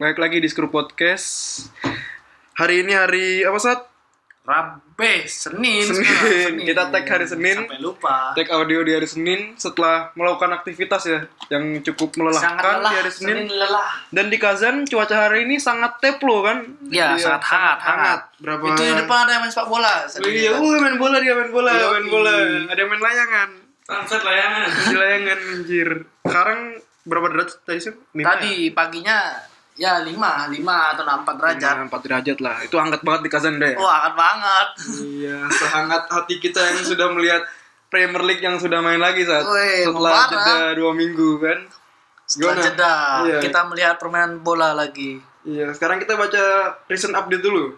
Baik 0.00 0.16
lagi 0.16 0.40
di 0.40 0.48
Skru 0.48 0.72
Podcast. 0.72 1.60
Hari 2.56 2.80
ini 2.80 2.92
hari 2.96 3.44
apa 3.44 3.60
saat? 3.60 3.80
Rabe, 4.40 5.28
Senin, 5.28 5.84
Senin. 5.84 6.00
sekarang, 6.00 6.64
Kita 6.64 6.82
tag 6.88 7.04
hari 7.04 7.26
Senin. 7.28 7.56
Sampai 7.60 7.78
lupa. 7.78 8.32
Take 8.32 8.48
audio 8.48 8.80
di 8.80 8.96
hari 8.96 9.04
Senin 9.04 9.52
setelah 9.54 10.08
melakukan 10.16 10.56
aktivitas 10.56 11.04
ya 11.04 11.20
yang 11.52 11.84
cukup 11.84 12.16
Sangat 12.16 12.18
melelahkan 12.18 12.56
lelah, 12.56 12.90
di 12.90 12.96
hari 12.96 13.12
Senin. 13.12 13.36
lelah. 13.46 13.90
Dan 14.08 14.26
di 14.26 14.38
Kazan 14.40 14.88
cuaca 14.88 15.28
hari 15.28 15.44
ini 15.44 15.60
sangat 15.60 16.00
teplo 16.00 16.40
kan? 16.42 16.64
Ya, 16.88 17.14
Iya, 17.14 17.20
sangat 17.20 17.44
hangat, 17.46 17.78
hangat. 17.84 18.20
Berapa? 18.40 18.64
Itu 18.72 18.82
di 18.82 18.94
depan 18.96 19.16
ada 19.22 19.30
yang 19.36 19.42
main 19.44 19.52
sepak 19.52 19.68
bola. 19.68 19.92
Oh, 20.08 20.26
iya, 20.26 20.50
uh, 20.56 20.78
main 20.80 20.96
bola 20.96 21.16
dia 21.20 21.34
main 21.36 21.52
bola, 21.52 21.70
Yoi. 21.70 21.92
main 21.92 22.06
bola. 22.08 22.32
Ada 22.72 22.78
yang 22.80 22.90
main 22.90 23.02
layangan. 23.04 23.48
Sunset 23.84 24.22
layangan. 24.24 24.66
Di 24.72 24.96
layangan 24.96 25.38
anjir. 25.52 25.88
Sekarang 26.24 26.60
berapa 27.04 27.26
derajat 27.28 27.58
tadi 27.62 27.80
sih? 27.84 27.92
Lima 28.16 28.24
ya? 28.24 28.28
Tadi 28.34 28.52
paginya 28.72 29.16
ya 29.80 30.04
5, 30.04 30.12
5 30.12 30.92
atau 30.92 31.02
4 31.08 31.24
derajat. 31.40 31.72
Lima, 31.72 31.84
empat 31.88 32.00
derajat 32.04 32.38
lah. 32.44 32.56
Itu 32.60 32.76
hangat 32.76 33.00
banget 33.00 33.20
di 33.24 33.30
Kazan 33.32 33.56
deh. 33.56 33.72
Wah, 33.80 34.04
hangat 34.04 34.14
banget. 34.14 34.68
Iya, 35.00 35.38
sehangat 35.48 36.04
hati 36.12 36.36
kita 36.36 36.60
yang 36.60 36.84
sudah 36.84 37.08
melihat 37.16 37.40
Premier 37.88 38.20
League 38.22 38.44
yang 38.44 38.60
sudah 38.60 38.84
main 38.84 39.00
lagi 39.00 39.24
saat 39.24 39.42
Wih, 39.42 39.88
setelah 39.88 40.28
jeda 40.28 40.76
dua 40.76 40.92
minggu 40.92 41.40
kan. 41.40 41.58
Setelah 42.28 42.54
Gimana? 42.54 42.62
jeda, 42.62 42.94
Iya. 43.26 43.38
kita 43.42 43.60
melihat 43.66 43.96
permainan 43.96 44.44
bola 44.44 44.76
lagi. 44.76 45.18
Iya, 45.42 45.72
sekarang 45.72 45.98
kita 45.98 46.14
baca 46.14 46.44
recent 46.86 47.16
update 47.16 47.40
dulu. 47.42 47.74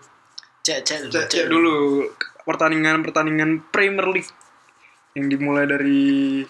Cek, 0.67 0.83
cek, 0.83 0.99
dulu, 1.07 1.13
Cek, 1.15 1.25
cek 1.31 1.45
dulu 1.47 1.77
pertandingan-pertandingan 2.45 3.71
Premier 3.71 4.07
League 4.11 4.31
yang 5.15 5.31
dimulai 5.31 5.65
dari 5.65 6.43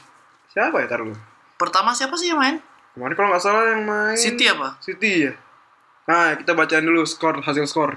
siapa 0.48 0.82
ya 0.82 0.88
taruh? 0.88 1.12
Pertama 1.60 1.92
siapa 1.94 2.16
sih 2.16 2.32
yang 2.32 2.40
main? 2.40 2.56
Kemarin 2.92 3.14
kalau 3.16 3.28
nggak 3.32 3.40
salah 3.44 3.62
yang 3.72 3.84
main 3.86 4.18
City 4.18 4.44
apa? 4.50 4.76
City 4.82 5.30
ya. 5.30 5.32
Nah, 6.02 6.34
kita 6.34 6.52
bacain 6.52 6.82
dulu 6.82 7.06
skor 7.06 7.38
hasil 7.40 7.64
skor. 7.64 7.94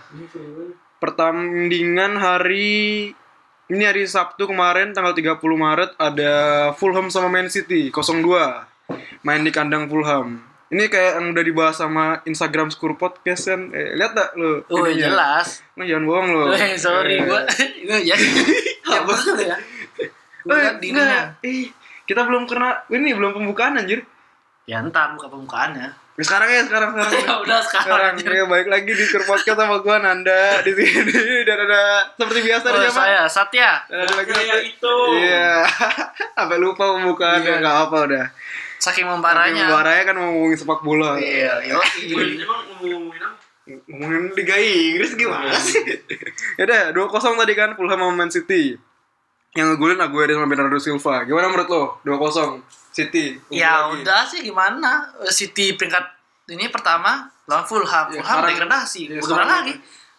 Pertandingan 1.00 2.16
hari 2.16 3.12
ini 3.66 3.84
hari 3.84 4.06
Sabtu 4.06 4.46
kemarin 4.46 4.94
tanggal 4.94 5.12
30 5.12 5.42
Maret 5.42 5.92
ada 5.98 6.34
Fulham 6.74 7.10
sama 7.10 7.28
Man 7.28 7.50
City 7.50 7.90
0-2. 7.90 8.22
Main 9.22 9.42
di 9.42 9.50
kandang 9.50 9.90
Fulham. 9.90 10.38
Ini 10.66 10.86
kayak 10.86 11.18
yang 11.18 11.30
udah 11.30 11.44
dibahas 11.46 11.78
sama 11.78 12.22
Instagram 12.24 12.70
Skur 12.70 12.94
Podcast 12.94 13.48
kan. 13.48 13.70
Eh, 13.70 13.94
lihat 13.94 14.14
tak 14.14 14.34
lu? 14.34 14.62
Oh, 14.68 14.86
ininya? 14.86 15.10
jelas. 15.10 15.62
Nah, 15.74 15.86
jangan 15.86 16.06
bohong 16.06 16.28
lo. 16.30 16.44
Eh, 16.52 16.74
sorry, 16.76 17.22
gua 17.22 17.42
itu 17.82 17.96
ya. 18.02 18.18
Ya 18.86 19.02
betul 19.02 19.38
ya. 19.42 19.58
Gua 20.42 20.54
Eh, 20.54 20.62
lihat 20.62 20.78
enggak. 20.78 21.26
Eh, 21.42 21.70
kita 22.06 22.22
belum 22.22 22.46
kena 22.46 22.86
ini 22.88 23.14
belum 23.14 23.34
pembukaan 23.34 23.78
anjir. 23.78 24.06
Ya 24.66 24.82
ntar 24.82 25.14
buka 25.14 25.26
pembukaannya. 25.26 26.05
Ya, 26.16 26.24
sekarang 26.24 26.48
ya, 26.48 26.62
sekarang 26.64 26.90
sekarang. 26.92 27.12
Ya 27.28 27.34
udah 27.38 27.60
sekarang 27.60 28.14
sekarang 28.16 28.38
ya 28.38 28.46
baik 28.48 28.68
lagi 28.68 28.88
di 28.88 29.04
Skur 29.04 29.24
Podcast 29.24 29.58
sama 29.58 29.84
gua 29.84 30.00
Nanda 30.00 30.64
di 30.64 30.72
sini 30.72 31.12
dan 31.48 31.58
ada 31.62 32.08
seperti 32.16 32.40
biasa 32.42 32.66
ada 32.66 32.72
Oh, 32.72 32.82
siapa? 32.82 32.96
saya 32.98 33.22
Satya. 33.28 33.72
Dan 33.86 33.98
ada 34.02 34.14
lagi 34.16 34.32
satu. 34.32 34.60
itu. 34.64 34.96
Iya. 35.20 35.68
Sampai 36.40 36.58
lupa 36.58 36.84
pembukaan 36.90 37.40
Iya. 37.40 37.50
ya 37.50 37.56
enggak 37.60 37.78
apa 37.82 37.98
udah. 38.08 38.26
Saking 38.78 39.04
Tapi 39.04 39.12
memparahnya. 39.12 39.66
Mubaranya 39.68 40.04
kan 40.06 40.16
mau 40.16 40.28
ngomongin 40.30 40.56
sepak 40.56 40.80
bola. 40.82 41.12
Iya, 41.18 41.54
yo. 41.66 41.80
Emang 41.84 42.64
ngomong-ngomongin 42.80 43.22
apa? 43.22 43.38
Ngomongin 43.66 44.24
Liga 44.32 44.56
Inggris 44.56 45.12
gimana 45.14 45.52
sih? 45.58 45.84
ya 46.56 46.64
udah, 46.64 46.82
2-0 46.94 47.12
tadi 47.36 47.54
kan 47.54 47.74
Fulham 47.74 47.98
sama 47.98 48.14
Man 48.14 48.30
City. 48.30 48.78
Yang 49.52 49.68
ngegulin 49.74 50.00
Aguero 50.00 50.32
sama 50.32 50.48
Bernardo 50.48 50.80
Silva. 50.80 51.24
Gimana 51.24 51.50
menurut 51.50 51.68
lo? 51.68 51.84
2-0 52.08 52.64
City. 52.96 53.36
unggul 53.42 53.52
Ya 53.54 53.72
lagi. 53.84 54.00
udah 54.00 54.22
sih 54.24 54.40
gimana? 54.42 54.92
City 55.28 55.76
peringkat 55.76 56.06
ini 56.48 56.70
pertama 56.70 57.28
lawan 57.46 57.64
Fulham. 57.64 58.06
Iya, 58.08 58.22
Fulham 58.22 58.40
degradasi. 58.48 59.02
iya, 59.06 59.20
Bagaimana 59.20 59.28
sekarang- 59.44 59.52
lagi? 59.62 59.74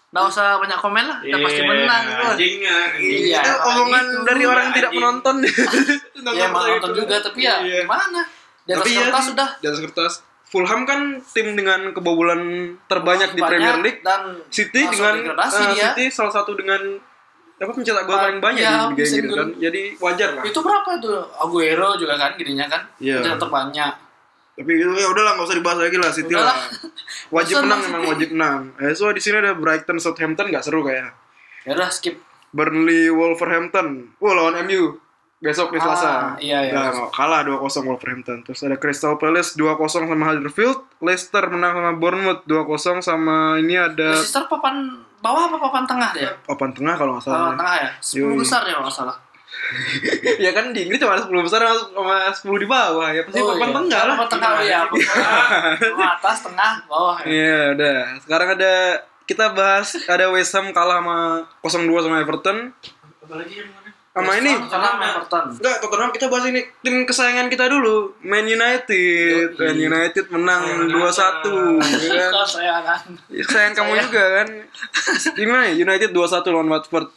Nggak 0.06 0.24
usah 0.28 0.46
banyak 0.56 0.78
komen 0.78 1.04
lah. 1.04 1.18
Udah 1.18 1.38
pasti 1.40 1.56
Iya, 1.56 1.66
menang. 1.66 2.02
gitu. 2.04 2.24
Anjingnya. 2.28 2.76
Iya. 2.96 3.40
Itu 3.42 3.52
omongan 3.64 4.04
gitu. 4.06 4.22
dari 4.24 4.42
orang 4.44 4.62
yang 4.62 4.74
tidak 4.74 4.90
Anjing. 4.90 5.00
menonton. 5.02 5.36
Ya 6.36 6.44
emang 6.44 6.62
nonton 6.68 6.92
juga 6.94 7.16
tapi 7.18 7.38
ya 7.40 7.54
Iya. 7.60 7.80
gimana? 7.84 8.20
Di 8.62 8.70
atas 8.72 8.82
Tapi 8.82 8.90
ya 8.90 9.00
kertas 9.02 9.22
sih, 9.22 9.30
sudah 9.30 9.48
Di 9.56 9.66
atas 9.66 9.80
kertas. 9.82 10.12
Fulham 10.46 10.80
kan 10.82 11.00
tim 11.26 11.48
dengan 11.52 11.90
kebobolan 11.90 12.42
terbanyak 12.86 13.30
di 13.32 13.40
banyak 13.40 13.50
Premier 13.52 13.76
League. 13.80 14.00
dan 14.00 14.22
City 14.48 14.86
dengan 14.86 15.14
eh, 15.26 15.74
dia. 15.74 15.90
City 15.90 16.04
salah 16.08 16.30
satu 16.30 16.54
dengan 16.54 16.80
apa 17.56 17.72
pencetak 17.72 18.04
gol 18.04 18.20
paling 18.20 18.40
banyak 18.44 18.60
iya, 18.60 18.92
di 18.92 19.00
Liga 19.00 19.04
Inggris 19.08 19.10
kan. 19.32 19.48
Jadi 19.56 19.82
wajar 19.96 20.28
lah. 20.36 20.44
Itu 20.44 20.60
berapa 20.60 20.88
itu? 21.00 21.12
Aguero 21.40 21.90
juga 21.96 22.14
kan 22.20 22.36
gininya 22.36 22.66
kan? 22.68 22.82
Iya. 23.00 23.24
Yang 23.24 23.40
terbanyak. 23.40 23.92
Tapi 24.56 24.72
itu 24.72 24.92
ya 24.96 25.08
udahlah 25.08 25.32
nggak 25.36 25.48
usah 25.48 25.56
dibahas 25.56 25.78
lagi 25.80 25.96
lah 25.96 26.10
City 26.12 26.32
Udahlah. 26.36 26.52
lah. 26.52 26.68
Wajib 27.32 27.54
menang 27.64 27.80
memang 27.88 28.02
wajib 28.12 28.28
menang. 28.36 28.60
Eh, 28.80 28.92
so 28.92 29.08
di 29.08 29.20
sini 29.24 29.40
ada 29.40 29.56
Brighton 29.56 29.96
Southampton 29.96 30.52
nggak 30.52 30.64
seru 30.64 30.84
kayak. 30.84 31.16
Ya 31.64 31.72
udah 31.72 31.88
skip. 31.88 32.20
Burnley 32.52 33.08
Wolverhampton. 33.08 34.16
Wah 34.20 34.32
lawan 34.36 34.60
MU 34.68 35.00
besok 35.36 35.68
di 35.72 35.78
Selasa. 35.78 36.08
Ah, 36.08 36.34
iya, 36.40 36.64
iya. 36.64 36.72
Nah, 36.72 37.12
kalah 37.12 37.44
2-0 37.44 37.60
Wolverhampton. 37.84 38.40
Terus 38.40 38.64
ada 38.64 38.80
Crystal 38.80 39.20
Palace 39.20 39.52
2-0 39.54 40.08
sama 40.08 40.24
Huddersfield, 40.32 40.80
Leicester 41.04 41.44
menang 41.52 41.76
sama 41.76 41.92
Bournemouth 42.00 42.42
2-0 42.48 43.04
sama 43.04 43.60
ini 43.60 43.76
ada 43.76 44.16
Leicester 44.16 44.48
papan 44.48 45.04
bawah 45.26 45.42
apa 45.50 45.56
papan 45.58 45.84
tengah 45.84 46.10
dia? 46.14 46.30
papan 46.46 46.70
tengah 46.70 46.94
kalau 46.94 47.10
nggak 47.18 47.24
Papan 47.26 47.42
salah. 47.42 47.58
tengah 47.58 47.76
ya? 47.82 47.90
10 47.98 48.22
Yoi. 48.22 48.34
besar 48.38 48.60
ya 48.62 48.72
kalau 48.78 48.86
nggak 48.86 48.98
salah. 49.02 49.16
ya 50.44 50.50
kan 50.52 50.64
di 50.70 50.80
Inggris 50.86 51.00
cuma 51.02 51.16
ada 51.18 51.26
10 51.26 51.46
besar 51.46 51.60
sama 51.66 52.16
10 52.30 52.62
di 52.62 52.68
bawah. 52.68 53.08
Ya 53.10 53.22
pasti 53.26 53.40
papan 53.42 53.66
iya. 53.66 53.74
tengah 53.74 54.02
lah. 54.06 54.14
Papan 54.14 54.28
tengah 54.30 54.50
ya. 54.62 54.80
Papan 54.90 56.08
atas, 56.14 56.36
tengah, 56.46 56.72
bawah. 56.86 57.16
ya. 57.22 57.26
Iya, 57.26 57.58
udah. 57.74 57.98
Sekarang 58.22 58.48
ada 58.54 58.74
kita 59.26 59.50
bahas 59.50 59.88
ada 60.06 60.30
West 60.30 60.54
Ham 60.54 60.70
kalah 60.70 61.02
sama 61.02 61.18
0-2 61.66 62.06
sama 62.06 62.16
Everton. 62.22 62.58
Apalagi 63.26 63.54
yang 63.58 63.70
mana? 63.74 63.85
Sama 64.16 64.32
ini. 64.40 64.48
Everton. 64.48 65.44
Enggak, 65.60 65.76
Tottenham 65.84 66.08
kita 66.08 66.32
bahas 66.32 66.48
ini 66.48 66.64
tim 66.80 67.04
kesayangan 67.04 67.52
kita 67.52 67.68
dulu, 67.68 68.16
Man 68.24 68.48
United. 68.48 69.60
Man 69.60 69.76
United 69.76 70.24
menang 70.32 70.88
2-1. 70.88 70.96
ya 72.00 72.24
kan? 72.24 72.30
Kau 72.32 72.46
sayangan. 72.48 73.00
Sayang 73.28 73.74
kamu 73.76 73.92
Sayang. 73.92 74.04
juga 74.08 74.24
kan. 74.40 74.48
Gimana 75.36 75.62
ya? 75.68 75.74
United 75.84 76.16
2-1 76.16 76.48
lawan 76.48 76.72
Watford. 76.72 77.12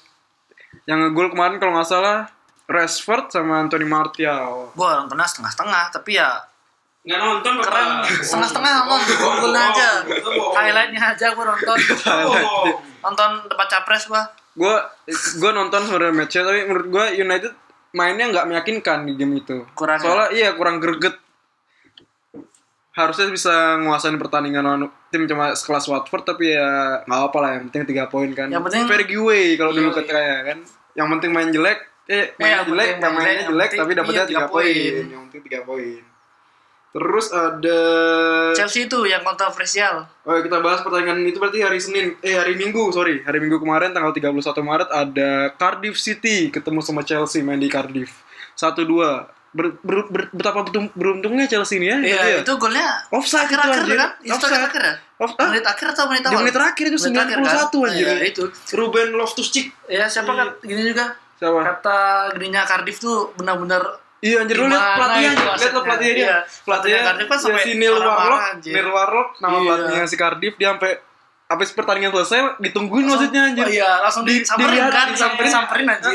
Yang 0.84 1.00
ngegol 1.08 1.28
kemarin 1.32 1.56
kalau 1.64 1.72
nggak 1.80 1.88
salah 1.88 2.28
Rashford 2.68 3.32
sama 3.32 3.64
Anthony 3.64 3.88
Martial. 3.88 4.76
Gua 4.76 5.00
nontonnya 5.00 5.24
setengah-setengah, 5.24 5.96
tapi 5.96 6.20
ya 6.20 6.36
Nggak 7.00 7.20
nonton 7.24 7.54
keren. 7.64 7.90
Setengah-setengah 8.20 8.72
nonton. 8.84 9.00
Golnya 9.40 9.72
aja. 9.72 9.90
Highlightnya 10.52 11.00
aja 11.16 11.32
gua 11.32 11.56
nonton. 11.56 11.78
Oh. 12.12 12.76
Nonton 13.08 13.30
debat 13.48 13.72
capres 13.72 14.12
gua. 14.12 14.28
Gue 14.60 14.76
gue 15.40 15.52
nonton 15.56 15.88
sebenarnya 15.88 16.12
matchnya 16.12 16.44
tapi 16.44 16.60
menurut 16.68 16.88
gue 16.92 17.06
United 17.24 17.54
mainnya 17.96 18.28
nggak 18.28 18.46
meyakinkan 18.46 19.08
di 19.08 19.16
game 19.16 19.40
itu. 19.40 19.64
Kurang 19.72 19.98
ya? 19.98 20.04
Soalnya 20.04 20.28
iya 20.36 20.50
kurang 20.60 20.84
greget. 20.84 21.16
Harusnya 22.92 23.32
bisa 23.32 23.80
nguasain 23.80 24.20
pertandingan 24.20 24.68
lawan 24.68 24.92
tim 25.08 25.24
cuma 25.24 25.56
sekelas 25.56 25.88
Watford 25.88 26.28
tapi 26.28 26.52
ya 26.52 27.00
nggak 27.08 27.22
apa 27.32 27.38
lah 27.40 27.50
yang 27.56 27.64
penting 27.72 27.96
tiga 27.96 28.12
poin 28.12 28.28
kan. 28.36 28.52
Yang 28.52 28.68
penting- 28.68 28.88
fair 28.92 29.04
giveaway 29.08 29.56
kalau 29.56 29.72
dulu 29.72 29.96
Iya, 29.96 30.04
kayak 30.04 30.40
kan. 30.44 30.58
Yang 31.00 31.08
penting 31.16 31.32
main 31.32 31.50
jelek 31.56 31.80
eh 32.10 32.34
main 32.42 32.50
yang 32.50 32.66
jelek, 32.66 32.88
yang 32.90 33.14
main 33.14 33.22
mainnya 33.22 33.46
jelek, 33.46 33.70
tapi 33.78 33.92
dapatnya 33.94 34.24
iya, 34.26 34.32
tiga 34.34 34.46
poin. 34.50 35.04
Yang 35.06 35.22
penting 35.30 35.42
tiga 35.46 35.60
poin. 35.62 36.02
Terus 36.90 37.30
ada 37.30 37.80
Chelsea 38.52 38.84
itu 38.84 39.00
yang 39.04 39.22
kontroversial. 39.22 40.10
Oh 40.22 40.34
kita 40.36 40.58
bahas 40.58 40.82
pertandingan 40.82 41.22
itu 41.24 41.38
berarti 41.38 41.60
hari 41.60 41.78
Senin 41.78 42.18
Eh 42.20 42.34
hari 42.34 42.54
Minggu 42.54 42.90
sorry 42.90 43.22
Hari 43.22 43.38
Minggu 43.38 43.58
kemarin 43.58 43.90
tanggal 43.90 44.10
31 44.10 44.34
Maret 44.60 44.90
Ada 44.90 45.30
Cardiff 45.54 45.96
City 45.96 46.50
Ketemu 46.50 46.82
sama 46.82 47.02
Chelsea 47.02 47.40
main 47.40 47.56
di 47.56 47.66
Cardiff 47.66 48.10
1-2 48.54 48.90
ber, 49.50 49.78
ber, 49.80 50.00
ber- 50.08 50.30
Betapa 50.32 50.66
beruntungnya 50.92 51.46
Chelsea 51.46 51.78
ini 51.78 51.88
ya 51.88 51.98
Iya, 52.00 52.22
Iya. 52.28 52.38
itu 52.42 52.54
golnya 52.56 53.06
Offside 53.08 53.46
itu, 53.46 53.54
akhir-akhir 53.54 53.82
anjir. 53.84 53.96
kan? 53.96 54.10
Itu 54.20 54.30
Offside. 54.32 54.50
akhir-akhir 54.52 54.82
ya? 54.82 54.94
Off, 55.20 55.32
ah? 55.36 55.48
Menit 55.48 55.66
akhir 55.68 55.88
atau 55.92 56.06
menit 56.08 56.22
Di 56.22 56.28
awal? 56.28 56.40
menit 56.40 56.54
terakhir 56.56 56.86
itu 56.86 56.98
Menit 57.04 57.20
akhir, 57.20 57.38
91 57.38 57.46
kan? 57.46 57.86
anjir 57.86 58.06
Iya, 58.08 58.16
itu. 58.24 58.44
Ruben 58.74 59.08
Loftus-Cheek 59.12 59.68
Ya 59.88 60.06
siapa 60.06 60.32
kan 60.32 60.48
gini 60.60 60.82
juga 60.88 61.06
Siapa? 61.36 61.60
kata 61.62 62.00
gininya 62.34 62.62
Cardiff 62.64 62.98
tuh 62.98 63.30
benar-benar 63.34 63.82
Iya 64.20 64.44
anjir 64.44 64.56
lu 64.56 64.68
liat 64.68 64.76
Gimana 64.76 64.96
pelatihnya 64.96 65.32
Liat 65.56 65.72
lo 65.72 65.82
pelatihnya 65.82 66.14
dia 66.14 66.26
Iya. 66.26 66.38
Pelatihnya 66.68 67.00
kan 67.00 67.14
ya, 67.16 67.26
sampai 67.32 67.64
si 67.64 67.72
Neil 67.76 67.96
Warlock. 67.96 68.42
Neil 68.62 68.90
Warlock 68.90 69.30
Nama 69.40 69.56
Iya. 69.56 69.64
pelatihnya 69.64 70.06
si 70.06 70.16
Cardiff 70.16 70.54
Dia 70.56 70.70
sampai 70.74 70.92
Habis 71.50 71.74
pertandingan 71.74 72.14
selesai 72.14 72.62
Ditungguin 72.62 73.10
maksudnya 73.10 73.42
anjir 73.44 73.66
Oh 73.66 73.72
iya, 73.72 73.90
langsung 74.00 74.22
Di- 74.22 74.38
disamperin 74.38 74.70
dilihat, 74.70 74.94
kan, 74.94 75.08
disamperin. 75.10 75.48
disamperin 75.50 75.86
anjir. 75.90 76.14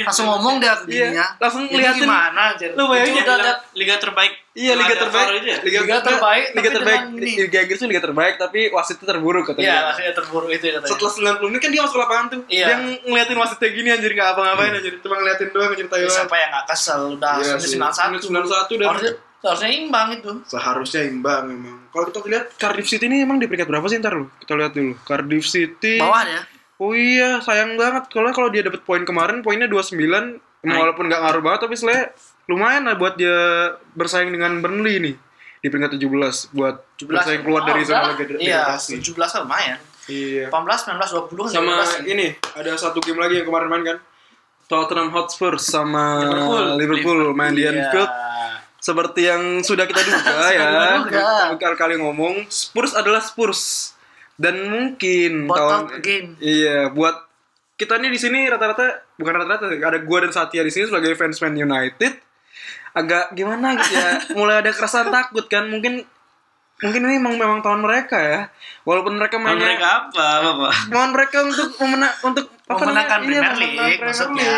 Langsung 0.00 0.26
ngomong 0.26 0.54
dia 0.56 0.72
ke 0.74 0.84
Iya, 0.86 1.12
gininya. 1.12 1.26
langsung 1.36 1.62
Ini 1.62 1.70
ngeliatin. 1.70 2.00
gimana 2.02 2.40
anjir? 2.50 2.70
Lu 2.72 2.82
bayangin 2.86 3.04
Itu 3.06 3.18
Liga, 3.18 3.28
udah 3.28 3.36
lihat 3.44 3.58
liga 3.74 3.96
terbaik. 3.98 4.32
Iya 4.56 4.72
Liga 4.72 4.94
terbaik. 4.96 5.28
Ya? 5.36 5.56
Liga 5.60 5.98
terbaik, 6.00 6.44
Liga 6.50 6.70
terbaik. 6.72 7.00
Liga 7.12 7.58
Inggris 7.60 7.76
itu 7.76 7.86
liga 7.86 8.00
terbaik 8.00 8.34
tapi 8.36 8.60
wasitnya 8.72 9.04
terburuk 9.06 9.44
katanya. 9.44 9.68
Iya, 9.68 9.78
langsung 9.84 10.04
terburuk 10.16 10.48
itu 10.50 10.64
katanya. 10.66 10.88
Setelah 10.88 11.12
90 11.36 11.46
menit 11.46 11.60
kan 11.60 11.70
dia 11.70 11.82
masuk 11.84 11.98
lapangan 11.98 12.24
tuh. 12.26 12.40
Iya. 12.48 12.66
Dia 12.66 12.76
ngeliatin 13.04 13.36
wasitnya 13.36 13.68
gini 13.70 13.88
anjir 13.90 14.10
enggak 14.10 14.28
apa-ngapain 14.32 14.72
anjir. 14.72 14.94
Cuma 14.98 15.14
ngeliatin 15.16 15.48
doang 15.52 15.70
ceritain 15.70 15.92
Ya, 15.94 16.00
doang. 16.02 16.16
siapa 16.16 16.34
yang 16.34 16.50
gak 16.50 16.66
kesel 16.66 17.00
udah 17.12 17.32
Iya 17.36 17.52
menit 17.52 17.60
sih. 17.60 17.76
91. 17.76 18.08
Menit 18.08 18.22
91 18.24 18.72
dan 18.74 18.88
Harusnya 18.88 19.12
Seharusnya 19.38 19.70
imbang 19.70 20.08
itu. 20.12 20.32
Seharusnya 20.44 21.02
imbang 21.04 21.42
memang. 21.46 21.76
Kalau 21.88 22.04
kita 22.06 22.18
lihat 22.24 22.46
Cardiff 22.56 22.86
City 22.86 23.06
ini 23.06 23.22
emang 23.22 23.36
di 23.36 23.46
peringkat 23.46 23.66
berapa 23.66 23.86
sih 23.86 23.98
ntar 23.98 24.14
lu? 24.14 24.26
Kita 24.36 24.52
lihat 24.54 24.72
dulu. 24.72 24.96
Cardiff 25.02 25.44
City. 25.44 25.96
Bawah 25.96 26.24
ya. 26.24 26.40
Oh 26.76 26.92
iya, 26.92 27.40
sayang 27.40 27.74
banget. 27.74 28.08
Kalau 28.08 28.28
kalau 28.30 28.48
dia 28.48 28.60
dapat 28.60 28.82
poin 28.82 29.00
kemarin, 29.00 29.40
poinnya 29.40 29.64
29. 29.64 29.96
Emang 29.96 30.36
Naik. 30.62 30.76
walaupun 30.82 31.04
nggak 31.06 31.20
ngaruh 31.20 31.42
banget, 31.42 31.60
tapi 31.62 31.74
sebenarnya 31.74 32.06
lumayan 32.46 32.82
lah 32.84 32.94
buat 32.94 33.14
dia 33.14 33.38
bersaing 33.92 34.28
dengan 34.28 34.58
Burnley 34.58 34.98
nih 34.98 35.14
di 35.56 35.66
peringkat 35.66 35.94
17 35.94 36.50
buat 36.50 36.76
17. 36.96 37.06
bersaing 37.06 37.42
keluar 37.42 37.62
dari 37.64 37.80
Oh, 37.80 37.86
zona 37.86 38.02
udah. 38.02 38.16
degradasi. 38.18 38.42
Iya, 38.42 38.62
17 38.98 39.30
kan 39.30 39.40
lumayan. 39.46 39.78
Iya. 40.06 40.44
18, 40.48 40.80
19, 40.86 41.10
20 41.12 41.44
Sama 41.48 41.72
19. 41.82 42.06
ini 42.08 42.26
ada 42.34 42.70
satu 42.74 42.98
game 43.00 43.18
lagi 43.18 43.34
yang 43.36 43.46
kemarin 43.46 43.68
main 43.68 43.84
kan. 43.84 43.98
Tottenham 44.66 45.10
Hotspur 45.10 45.54
sama 45.56 46.26
Liverpool. 46.26 46.66
Liverpool, 46.76 47.18
main 47.32 47.54
di 47.54 47.62
Iya. 47.62 47.70
Seperti 48.78 49.26
yang 49.26 49.64
sudah 49.64 49.84
kita 49.88 50.00
duga 50.08 50.46
ya, 50.52 51.00
duga. 51.02 51.56
berkali-kali 51.56 51.98
ngomong, 51.98 52.46
Spurs 52.52 52.92
adalah 52.92 53.24
Spurs. 53.24 53.92
Dan 54.36 54.68
mungkin 54.68 55.48
Bottled 55.48 56.04
game. 56.04 56.36
Iya, 56.38 56.92
buat 56.92 57.24
kita 57.76 57.96
nih 58.00 58.12
di 58.12 58.20
sini 58.20 58.44
rata-rata 58.48 59.04
bukan 59.16 59.32
rata-rata, 59.32 59.68
ada 59.72 59.98
gua 60.04 60.24
dan 60.28 60.32
Satya 60.32 60.60
di 60.64 60.72
sini 60.72 60.88
sebagai 60.88 61.16
fans 61.16 61.40
Man 61.40 61.56
United 61.56 62.20
agak 62.96 63.36
gimana 63.36 63.76
gitu 63.76 63.92
ya, 63.92 64.10
mulai 64.40 64.64
ada 64.64 64.72
keresahan 64.72 65.12
takut 65.12 65.44
kan, 65.52 65.68
mungkin 65.68 66.00
mungkin 66.80 67.00
ini 67.08 67.20
memang 67.20 67.36
memang 67.36 67.60
tahun 67.60 67.84
mereka 67.84 68.16
ya. 68.16 68.40
Walaupun 68.88 69.20
mereka 69.20 69.36
Tahun 69.36 69.44
mainnya 69.44 69.68
mereka 69.76 69.88
apa, 70.08 70.26
Bapak? 70.40 70.72
mohon 70.92 71.10
mereka 71.12 71.36
untuk 71.44 71.68
memenang 71.80 72.14
untuk 72.24 72.46
apa 72.68 72.80
Memenangkan? 72.80 73.20
Iya, 73.20 73.40
Premier 73.40 73.54
League 73.60 74.00
maksudnya. 74.00 74.56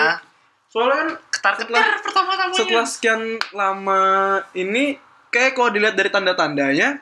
Soalnya 0.71 0.94
kan 0.94 1.09
Ketar-ketar 1.38 2.02
pertama-tama. 2.02 2.52
setelah 2.52 2.87
sekian 2.87 3.23
lama 3.55 4.02
ini 4.52 4.99
kayak 5.31 5.55
kalau 5.55 5.70
dilihat 5.70 5.94
dari 5.94 6.11
tanda-tandanya 6.11 6.99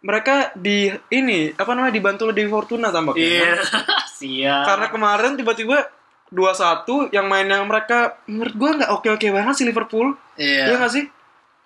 mereka 0.00 0.54
di 0.54 0.86
ini 1.10 1.50
apa 1.52 1.70
namanya 1.74 1.92
dibantu 1.92 2.30
oleh 2.30 2.36
Dewi 2.36 2.48
Fortuna 2.48 2.88
tampaknya. 2.88 3.26
Iya. 3.26 3.52
Siap. 4.18 4.62
Karena 4.64 4.86
kemarin 4.88 5.36
tiba-tiba 5.36 5.82
2-1 6.30 7.14
yang 7.14 7.26
main 7.26 7.46
yang 7.46 7.66
mereka 7.66 8.18
menurut 8.26 8.54
gua 8.54 8.70
nggak 8.76 8.90
oke-oke 8.92 9.28
banget 9.30 9.54
sih 9.56 9.66
Liverpool. 9.66 10.14
Iya 10.34 10.72
Iya. 10.72 10.76
nggak 10.78 10.92
sih? 10.92 11.04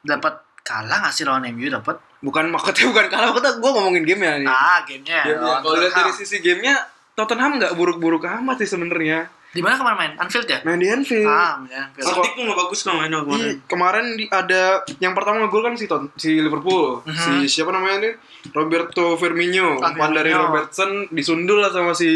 Dapat 0.03 0.35
kalah 0.61 0.99
nggak 1.05 1.15
sih 1.15 1.25
lawan 1.25 1.47
MU 1.53 1.69
dapat? 1.69 1.97
Bukan 2.21 2.53
maksudnya 2.53 2.85
bukan 2.93 3.07
kalah, 3.09 3.33
maksudnya 3.33 3.55
gua 3.61 3.71
ngomongin 3.77 4.05
game 4.05 4.23
ya 4.25 4.33
nih. 4.41 4.49
Ah, 4.49 4.79
gamenya. 4.85 5.21
Gamenya. 5.25 5.41
lawan 5.41 5.61
Kalau 5.63 5.77
lihat 5.81 5.95
dari 5.95 6.13
sisi 6.13 6.37
gamenya 6.41 6.75
Tottenham 7.13 7.61
nggak 7.61 7.73
buruk-buruk 7.77 8.25
amat 8.25 8.57
sih 8.65 8.69
sebenarnya. 8.69 9.29
Di 9.51 9.59
mana 9.59 9.75
kemarin 9.75 9.99
main? 9.99 10.13
Anfield 10.17 10.47
ya? 10.47 10.63
Main 10.63 10.79
di 10.79 10.87
Anfield. 10.87 11.27
Ah, 11.27 11.59
ya. 11.65 11.91
Anfield. 11.91 12.07
Celtic 12.07 12.33
pun 12.33 12.43
nggak 12.45 12.59
bagus 12.61 12.79
kok 12.81 12.95
mainnya 12.95 13.19
Iya, 13.19 13.25
kemarin. 13.25 13.55
kemarin 13.67 14.05
di, 14.15 14.25
ada 14.27 14.63
yang 14.97 15.11
pertama 15.11 15.37
ngegol 15.41 15.63
kan 15.63 15.75
si 15.75 15.85
Ton, 15.85 16.07
si 16.15 16.31
Liverpool, 16.37 17.03
Mhm. 17.03 17.19
si 17.19 17.33
siapa 17.51 17.71
namanya 17.71 17.99
nih 18.01 18.15
Roberto 18.51 19.17
Firmino, 19.17 19.77
Ah, 19.77 19.91
umpan 19.91 20.11
dari. 20.13 20.31
Robertson 20.31 20.91
disundul 21.11 21.59
lah 21.59 21.69
sama 21.69 21.93
si 21.93 22.07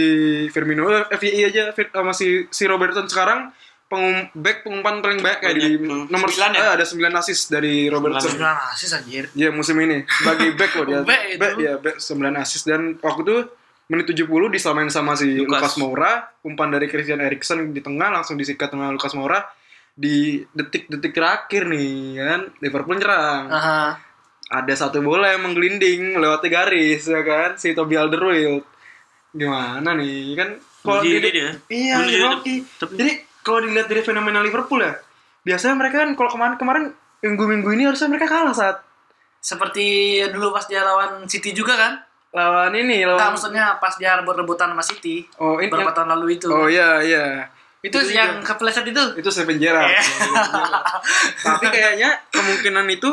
Firmino, 0.49 0.87
eh, 0.87 1.11
FYI 1.13 1.41
aja 1.45 1.63
Fir- 1.71 1.91
sama 1.91 2.13
si 2.13 2.47
si 2.49 2.65
Robertson 2.65 3.05
sekarang 3.05 3.51
pengum 3.85 4.15
back 4.33 4.63
pengumpan 4.63 4.99
paling 4.99 5.19
banyak 5.19 5.39
kayak 5.41 5.57
di 5.57 5.69
Banyak. 5.77 6.09
nomor 6.09 6.29
Sembilan 6.29 6.51
ya? 6.53 6.61
eh, 6.61 6.71
ada 6.73 6.85
9 6.85 7.15
assist 7.15 7.43
dari 7.49 7.87
Robertson. 7.87 8.31
Sembilan 8.33 8.57
asis 8.71 8.91
anjir. 8.93 9.25
Iya 9.35 9.51
musim 9.51 9.75
ini 9.77 10.07
sebagai 10.09 10.55
back 10.55 10.73
loh 10.73 10.85
dia. 10.85 11.01
Back 11.05 11.23
back 11.37 11.53
dia 11.57 11.73
back 11.77 11.97
9 11.99 12.15
assist 12.37 12.65
dan 12.65 12.95
waktu 12.97 13.23
itu 13.23 13.37
menit 13.87 14.07
70 14.09 14.25
disamain 14.49 14.89
sama 14.89 15.13
si 15.13 15.37
Lucas, 15.37 15.61
Lucas. 15.61 15.75
Moura, 15.77 16.13
umpan 16.41 16.69
dari 16.69 16.87
Christian 16.87 17.21
Eriksen 17.21 17.71
di 17.71 17.81
tengah 17.81 18.09
langsung 18.11 18.35
disikat 18.35 18.69
sama 18.69 18.89
Lucas 18.89 19.13
Moura 19.13 19.45
di 19.93 20.43
detik-detik 20.51 21.13
terakhir 21.13 21.67
nih 21.67 21.93
kan 22.17 22.41
Liverpool 22.59 22.97
nyerang. 22.97 23.45
Aha. 23.47 23.83
Ada 24.47 24.75
satu 24.79 25.01
bola 25.01 25.31
yang 25.31 25.45
menggelinding 25.45 26.15
melewati 26.15 26.49
garis 26.49 27.05
ya 27.05 27.21
kan 27.21 27.55
si 27.55 27.73
Toby 27.73 27.95
Alderweireld. 27.95 28.65
Gimana 29.31 29.95
nih 29.95 30.35
kan 30.35 30.49
kalau 30.81 31.01
dilihat- 31.01 31.65
dia. 31.67 31.97
Iya, 31.97 31.97
Rocky. 32.31 32.61
tapi- 32.77 32.97
Jadi 32.97 33.13
kalau 33.41 33.61
dilihat 33.61 33.87
dari 33.87 34.01
fenomena 34.01 34.41
Liverpool 34.41 34.81
ya, 34.81 34.97
biasanya 35.43 35.75
mereka 35.75 36.01
kan 36.01 36.13
kalau 36.13 36.31
kemarin-kemarin 36.31 36.85
minggu-minggu 37.21 37.69
ini 37.71 37.85
harusnya 37.85 38.09
mereka 38.09 38.29
kalah 38.29 38.53
saat 38.53 38.77
Seperti 39.39 39.85
dulu 40.33 40.51
pas 40.51 40.65
dia 40.65 40.81
lawan 40.81 41.29
City 41.29 41.53
juga 41.53 41.77
kan? 41.77 42.01
Lawan 42.35 42.75
ini 42.75 43.07
lawan 43.07 43.15
Enggak, 43.15 43.31
maksudnya 43.39 43.65
pas 43.79 43.95
dia 43.95 44.19
rebut-rebutan 44.19 44.75
sama 44.75 44.83
City. 44.83 45.23
Oh, 45.39 45.63
ini 45.63 45.71
Beberapa 45.71 45.95
yang- 45.95 45.97
tahun 45.97 46.09
lalu 46.19 46.27
itu. 46.35 46.47
Oh 46.51 46.67
iya 46.67 46.99
iya. 47.01 47.27
itu 47.85 47.95
itu 48.01 48.17
yang 48.17 48.43
juga. 48.43 48.57
kepleset 48.57 48.85
itu. 48.91 49.03
Itu 49.23 49.29
saya 49.31 49.47
penjara. 49.47 49.87
Iya. 49.87 50.03
Tapi 51.47 51.65
kayaknya 51.71 52.11
kemungkinan 52.35 52.87
itu 52.91 53.11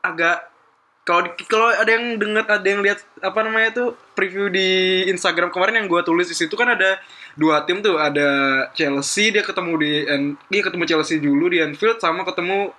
agak 0.00 0.46
kalau 1.06 1.22
kalau 1.46 1.70
ada 1.70 1.86
yang 1.86 2.18
dengar 2.18 2.46
ada 2.46 2.66
yang 2.66 2.82
lihat 2.82 2.98
apa 3.22 3.38
namanya 3.46 3.70
tuh 3.70 3.88
preview 4.18 4.50
di 4.50 5.02
Instagram 5.06 5.54
kemarin 5.54 5.82
yang 5.82 5.86
gua 5.86 6.02
tulis 6.02 6.26
di 6.26 6.34
situ 6.34 6.54
kan 6.58 6.66
ada 6.74 6.98
dua 7.38 7.62
tim 7.62 7.78
tuh 7.78 7.94
ada 7.94 8.26
Chelsea 8.74 9.30
dia 9.30 9.46
ketemu 9.46 9.72
di 9.78 9.92
dia 10.50 10.62
ketemu 10.66 10.82
Chelsea 10.82 11.22
dulu 11.22 11.46
di 11.46 11.62
Anfield 11.62 12.02
sama 12.02 12.26
ketemu 12.26 12.74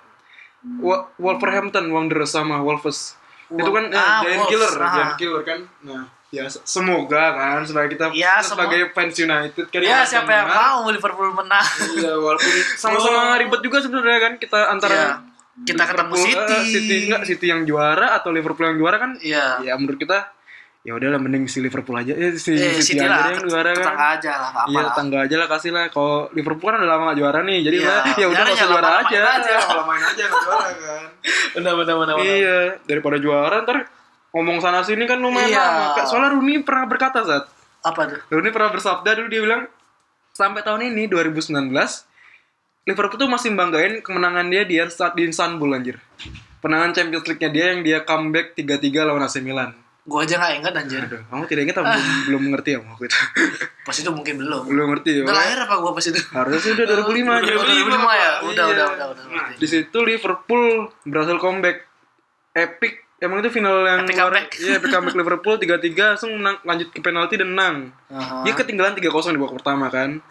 Wolverhampton 1.16 1.88
Wanderers 1.88 2.36
sama 2.36 2.60
Wolves 2.60 3.16
itu 3.50 3.70
kan 3.70 3.84
eh, 3.86 3.96
Ah, 3.96 4.20
Giant 4.20 4.36
Wolves, 4.38 4.50
Killer 4.50 4.72
ah. 4.74 4.90
Giant 4.90 5.14
Killer 5.16 5.42
kan 5.42 5.58
nah 5.82 6.02
ya 6.28 6.44
se- 6.44 6.60
semoga 6.62 7.24
kan 7.32 7.60
sebagai 7.62 7.96
kita 7.96 8.04
Ya, 8.10 8.36
kita 8.36 8.44
sebagai 8.46 8.80
fans 8.90 9.16
United 9.16 9.64
kan 9.66 9.80
Ya, 9.80 10.02
siapa 10.02 10.28
yang 10.28 10.44
menang. 10.44 10.60
mau 10.76 10.88
Liverpool 10.88 11.30
menang? 11.32 11.66
Iya, 11.94 12.12
walaupun 12.14 12.52
sama-sama 12.82 13.36
ribet 13.36 13.60
juga 13.60 13.78
sebenarnya 13.78 14.18
kan 14.20 14.32
kita 14.36 14.58
antara 14.68 14.94
Iya. 14.94 15.08
Kita 15.58 15.82
ketemu 15.84 16.14
Liverpool, 16.14 16.28
City. 16.46 16.54
eh, 16.54 16.64
City 16.68 16.94
enggak 17.02 17.22
City 17.24 17.46
yang 17.48 17.62
juara 17.62 18.14
atau 18.14 18.30
Liverpool 18.30 18.62
yang 18.64 18.76
juara 18.76 18.96
kan? 18.96 19.10
Iya. 19.18 19.58
Ya 19.60 19.74
menurut 19.74 19.96
kita 19.96 20.30
ya 20.80 20.94
udahlah 20.94 21.18
mending 21.18 21.44
si 21.44 21.58
Liverpool 21.58 21.94
aja 21.94 22.12
eh, 22.12 22.32
si 22.34 22.54
Eh, 22.54 22.78
City, 22.78 22.94
City 22.94 23.02
aja 23.02 23.10
lah, 23.10 23.28
yang 23.30 23.44
juara 23.44 23.70
kan. 23.70 23.76
tetangga 23.76 24.06
aja 24.10 24.30
lah, 24.32 24.48
apa 24.48 24.60
Iya, 24.64 24.80
lah. 24.80 24.92
tangga 24.94 25.18
aja 25.20 25.34
lah 25.36 25.46
kasih 25.46 25.70
lah. 25.70 25.84
Kalau 25.88 26.14
Liverpool 26.30 26.66
kan 26.66 26.78
udah 26.78 26.88
lama 26.88 27.02
gak 27.06 27.18
juara 27.18 27.40
nih, 27.42 27.58
jadi 27.60 27.76
Iya, 27.76 27.88
lah, 27.88 28.02
ya 28.14 28.26
udah 28.26 28.42
nggak 28.42 28.54
usah 28.54 28.62
ya, 28.62 28.70
juara 28.70 28.88
aja. 28.90 29.18
main 29.18 29.26
aja. 29.36 29.54
Kalau 29.60 29.84
main 29.84 30.02
aja 30.02 30.22
nggak 30.24 30.42
juara 30.42 30.68
kan. 30.70 31.02
Benar 31.54 31.72
benar 31.74 31.94
benar. 31.98 32.14
iya, 32.20 32.58
daripada 32.82 33.16
juara 33.16 33.56
ntar 33.60 33.78
ngomong 34.30 34.58
sana 34.58 34.80
sini 34.80 35.04
kan 35.04 35.18
lumayan 35.18 35.48
Iya. 35.48 35.64
lama. 35.92 36.04
Soalnya 36.04 36.30
Rooney 36.30 36.62
pernah 36.62 36.84
berkata 36.84 37.20
saat 37.20 37.44
Apa 37.80 38.00
tuh? 38.06 38.18
Rooney 38.28 38.48
pernah 38.48 38.70
bersabda 38.70 39.10
dulu 39.14 39.28
dia 39.28 39.40
bilang 39.40 39.62
sampai 40.30 40.62
tahun 40.62 40.88
ini 40.88 41.06
2019 41.06 41.74
Liverpool 42.84 43.18
tuh 43.18 43.28
masih 43.28 43.50
membanggain 43.50 44.00
kemenangan 44.00 44.46
dia 44.46 44.62
di 44.62 44.78
di 44.78 45.22
Istanbul 45.24 45.74
anjir. 45.74 45.96
Penangan 46.58 46.90
Champions 46.90 47.22
League-nya 47.24 47.50
dia 47.50 47.64
yang 47.70 47.80
dia 47.82 47.98
comeback 48.00 48.54
3-3 48.54 48.72
lawan 49.04 49.20
AC 49.20 49.38
Milan. 49.38 49.76
Gua 50.08 50.24
aja 50.24 50.40
nggak 50.40 50.52
ingat 50.64 50.72
anjir. 50.72 51.04
Aduh, 51.04 51.20
kamu 51.28 51.44
tidak 51.44 51.62
ingat 51.68 51.76
apa 51.78 51.86
belum, 51.92 52.08
belum 52.24 52.42
ngerti 52.56 52.70
ya 52.72 52.78
waktu 52.80 53.04
itu? 53.04 53.18
Pas 53.86 53.96
itu 53.96 54.08
mungkin 54.08 54.34
belum. 54.40 54.62
belum 54.64 54.86
ngerti 54.96 55.10
ya. 55.12 55.22
Udah 55.28 55.36
lahir 55.36 55.58
apa 55.60 55.74
gua 55.76 55.92
pas 55.92 56.04
itu? 56.04 56.20
Harusnya 56.32 56.60
sih 56.60 56.70
udah 56.72 56.84
2005 57.04 57.28
aja. 57.28 57.52
Oh, 57.52 57.64
2005 57.64 57.68
ya? 57.68 58.30
Udah, 58.40 58.64
Iya. 58.64 58.72
udah, 58.72 58.86
udah, 58.88 59.06
udah. 59.12 59.24
ngerti. 59.28 59.54
Di 59.60 59.66
situ 59.68 59.98
Liverpool 60.00 60.64
berhasil 61.04 61.36
comeback. 61.36 61.84
Epic. 62.52 62.92
Emang 63.18 63.42
itu 63.42 63.50
final 63.50 63.82
yang 63.82 64.00
Epic 64.04 64.16
comeback. 64.16 64.46
Iya, 64.56 64.72
epic 64.78 64.88
comeback 64.88 65.16
Liverpool 65.20 65.54
3-3 65.58 65.92
langsung 66.08 66.30
menang, 66.32 66.56
lanjut 66.62 66.88
ke 66.88 67.00
penalti 67.00 67.34
dan 67.36 67.48
menang. 67.50 67.76
Aha. 68.08 68.46
Dia 68.46 68.54
ketinggalan 68.54 68.94
3-0 68.94 69.04
di 69.34 69.38
babak 69.38 69.56
pertama 69.58 69.86
kan. 69.88 70.22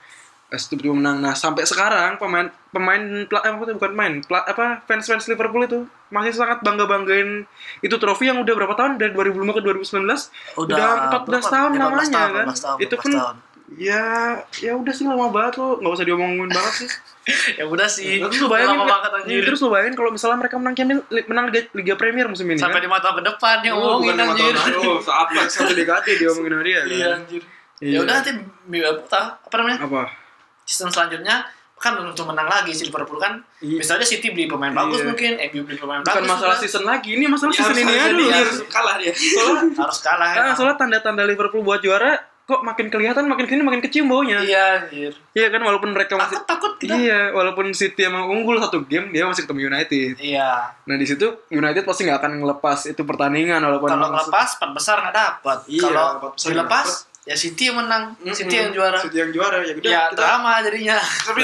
Tiba-tiba 0.47 0.95
menang. 0.95 1.19
Nah, 1.19 1.35
sampai 1.35 1.67
sekarang 1.67 2.15
pemain 2.15 2.47
pemain 2.71 3.03
eh, 3.27 3.53
bukan 3.67 3.91
main, 3.91 4.23
pla, 4.23 4.41
apa 4.41 4.79
fans-fans 4.83 5.27
Liverpool 5.27 5.59
itu 5.61 5.79
masih 6.07 6.31
sangat 6.31 6.63
bangga-banggain 6.63 7.43
itu 7.81 7.95
trofi 7.97 8.25
yang 8.25 8.39
udah 8.39 8.55
berapa 8.55 8.71
tahun 8.71 8.95
dari 8.95 9.11
2005 9.11 9.43
ke 9.51 9.61
2019? 9.61 10.07
Udah 10.55 11.11
14 11.19 11.27
berapa? 11.27 11.47
tahun 11.51 11.69
15 11.69 11.75
namanya 11.75 12.07
tahun, 12.07 12.31
kan. 12.31 12.45
15 12.47 12.63
tahun, 12.63 12.77
itu 12.79 12.95
15 12.95 13.03
kan 13.03 13.11
tahun. 13.11 13.37
ya 13.75 14.03
ya 14.63 14.71
udah 14.73 14.93
sih 14.95 15.03
lama 15.03 15.27
banget 15.27 15.59
lo, 15.59 15.75
nggak 15.77 15.91
usah 15.91 16.05
diomongin 16.07 16.47
banget 16.47 16.73
sih. 16.77 16.89
ya 17.59 17.67
udah 17.67 17.87
sih. 17.91 18.23
Terus 18.23 18.39
lu 18.39 18.47
bayangin, 18.47 18.79
Lama 18.79 18.87
banget 18.87 19.11
anjir. 19.19 19.43
terus 19.43 19.59
lu 19.59 19.67
bayangin 19.67 19.95
kalau 19.99 20.11
misalnya 20.15 20.37
mereka 20.39 20.55
menang 20.55 20.75
Champions 20.79 21.03
menang 21.27 21.45
Liga, 21.51 21.61
Liga 21.75 21.93
Premier 21.99 22.31
musim 22.31 22.47
ini 22.47 22.55
Sampai 22.55 22.79
kan? 22.79 22.87
lima 22.87 23.03
tahun 23.03 23.19
ke 23.19 23.23
depan 23.27 23.57
yang 23.67 23.75
Oh, 23.75 23.99
ngomongin 23.99 24.15
anjir. 24.15 24.55
lalu, 24.55 25.03
saat 25.03 25.27
satu 25.51 25.75
dekade 25.75 26.15
diomongin 26.15 26.55
sama 26.55 26.63
dia 26.63 26.79
kan? 26.79 26.87
Iya 26.87 27.07
anjir. 27.11 27.41
Iya. 27.83 27.91
Ya 27.91 27.99
udah 27.99 28.13
nanti 28.15 28.31
apa 29.19 29.55
namanya? 29.59 29.79
Apa? 29.83 30.03
Season 30.67 30.91
selanjutnya 30.91 31.47
kan 31.75 31.93
belum 31.93 32.11
tentu 32.11 32.25
menang 32.25 32.45
lagi 32.45 32.73
si 32.73 32.83
Liverpool 32.83 33.15
kan. 33.15 33.37
Iya. 33.59 33.77
Bisa 33.79 33.95
aja 33.95 34.03
City 34.03 34.29
beli 34.29 34.45
pemain 34.45 34.73
bagus 34.73 34.97
Iya. 34.97 35.07
mungkin, 35.07 35.31
MU 35.39 35.61
beli 35.63 35.77
pemain 35.77 36.01
Bukan 36.01 36.09
bagus. 36.19 36.27
masalah 36.27 36.51
udah. 36.51 36.61
season 36.61 36.83
lagi, 36.83 37.09
ini 37.13 37.25
masalah 37.25 37.51
Ya, 37.51 37.57
season 37.59 37.77
ini 37.77 37.91
aja 37.91 38.09
dulu. 38.09 38.25
harus 38.27 38.59
kalah 38.67 38.95
dia. 38.97 39.13
Soalnya, 39.13 39.61
harus 39.77 39.99
kalah. 39.99 40.27
ah, 40.27 40.37
emang. 40.43 40.55
soalnya 40.55 40.75
tanda-tanda 40.75 41.23
Liverpool 41.23 41.61
buat 41.61 41.79
juara 41.79 42.17
kok 42.43 42.63
makin 42.63 42.87
kelihatan 42.87 43.27
makin 43.27 43.43
kini 43.43 43.59
makin 43.59 43.77
kecium 43.79 44.07
baunya. 44.07 44.39
Iya 44.39 44.65
anjir. 44.81 45.11
Iya 45.33 45.47
kan 45.49 45.61
walaupun 45.61 45.91
mereka 45.91 46.15
masih 46.15 46.39
Takut 46.39 46.47
takut 46.47 46.73
kita. 46.79 46.95
Iya, 46.95 47.21
walaupun 47.29 47.69
City 47.71 48.01
emang 48.01 48.25
unggul 48.25 48.55
satu 48.57 48.81
game, 48.81 49.11
dia 49.11 49.23
masih 49.23 49.43
ketemu 49.43 49.67
United. 49.67 50.15
Iya. 50.17 50.71
Nah 50.81 50.95
di 50.95 51.03
situ 51.03 51.27
United 51.49 51.83
pasti 51.83 52.07
nggak 52.07 52.17
akan 52.17 52.31
ngelepas 52.39 52.87
itu 52.87 53.01
pertandingan 53.03 53.59
walaupun 53.59 53.91
Kalau 53.91 53.99
emang- 54.07 54.17
lepas 54.23 54.49
empat 54.55 54.71
besar 54.73 54.95
nggak 54.97 55.13
dapat. 55.13 55.57
Iya, 55.67 55.81
Kalau 55.85 56.07
dilepas 56.33 56.87
ya 57.27 57.35
City 57.35 57.67
yang 57.67 57.83
menang, 57.83 58.15
Mm-mm, 58.23 58.31
City 58.31 58.55
yang 58.55 58.71
juara. 58.71 58.95
City 59.03 59.19
yang 59.19 59.31
juara 59.35 59.59
ya 59.59 59.75
udah 59.75 59.91
Ya 59.91 60.01
kita 60.07 60.15
drama 60.15 60.51
jadinya. 60.63 60.97
Tapi 61.03 61.43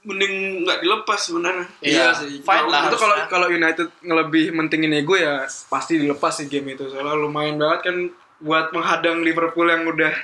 mending 0.00 0.64
nggak 0.64 0.78
dilepas 0.80 1.20
sebenarnya. 1.20 1.66
Iya, 1.84 2.14
sih. 2.16 2.40
fight 2.40 2.64
lah 2.70 2.88
Itu 2.88 2.96
kalau 2.96 3.16
kalau 3.28 3.46
United 3.52 3.90
ngelebih 4.00 4.54
mentingin 4.54 4.94
ego 4.96 5.18
ya 5.18 5.44
pasti 5.68 5.98
dilepas 6.00 6.40
sih 6.40 6.46
game 6.46 6.78
itu. 6.78 6.86
Soalnya 6.88 7.18
lumayan 7.18 7.58
banget 7.60 7.90
kan 7.90 7.96
buat 8.40 8.72
menghadang 8.72 9.20
Liverpool 9.20 9.68
yang 9.68 9.84
udah 9.84 10.14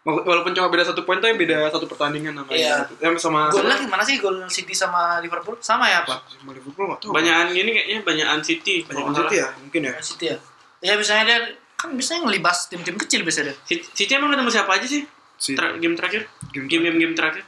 walaupun 0.00 0.56
cuma 0.56 0.72
beda 0.72 0.88
satu 0.88 1.04
poin 1.04 1.20
tuh 1.20 1.28
beda 1.36 1.68
satu 1.68 1.84
pertandingan 1.84 2.32
sama 2.32 2.48
Iya. 2.56 2.88
Yang 3.04 3.20
sama 3.20 3.52
Golnya 3.52 3.76
gimana 3.76 4.00
sih 4.00 4.16
gol 4.16 4.40
City 4.48 4.72
sama 4.72 5.20
Liverpool? 5.20 5.60
Sama 5.60 5.84
ya, 5.84 6.00
Pak? 6.08 6.40
sama 6.40 6.56
Liverpool 6.56 6.88
nggak 6.88 7.00
tahu. 7.04 7.12
Banyakan 7.12 7.52
gini 7.52 7.70
kayaknya 7.76 7.98
banyakan 8.00 8.40
City. 8.40 8.74
banyak 8.88 9.04
City 9.12 9.36
ya 9.36 9.48
mungkin 9.60 9.80
ya. 9.84 9.92
City 10.00 10.24
ya. 10.32 10.38
Ya 10.80 10.92
biasanya 10.96 11.24
dia 11.28 11.38
kan 11.80 11.90
biasanya 11.90 12.28
ngelibas 12.28 12.68
tim-tim 12.68 12.96
kecil 12.96 13.24
biasanya 13.24 13.56
dia. 13.56 13.80
City, 13.80 14.12
emang 14.12 14.28
ketemu 14.30 14.50
siapa 14.52 14.76
aja 14.76 14.84
sih? 14.84 15.02
Si, 15.34 15.56
Ter- 15.56 15.80
game 15.80 15.96
terakhir? 15.96 16.28
Game 16.52 16.68
Game 16.68 16.84
game 16.84 16.98
game 16.98 17.14
terakhir. 17.16 17.44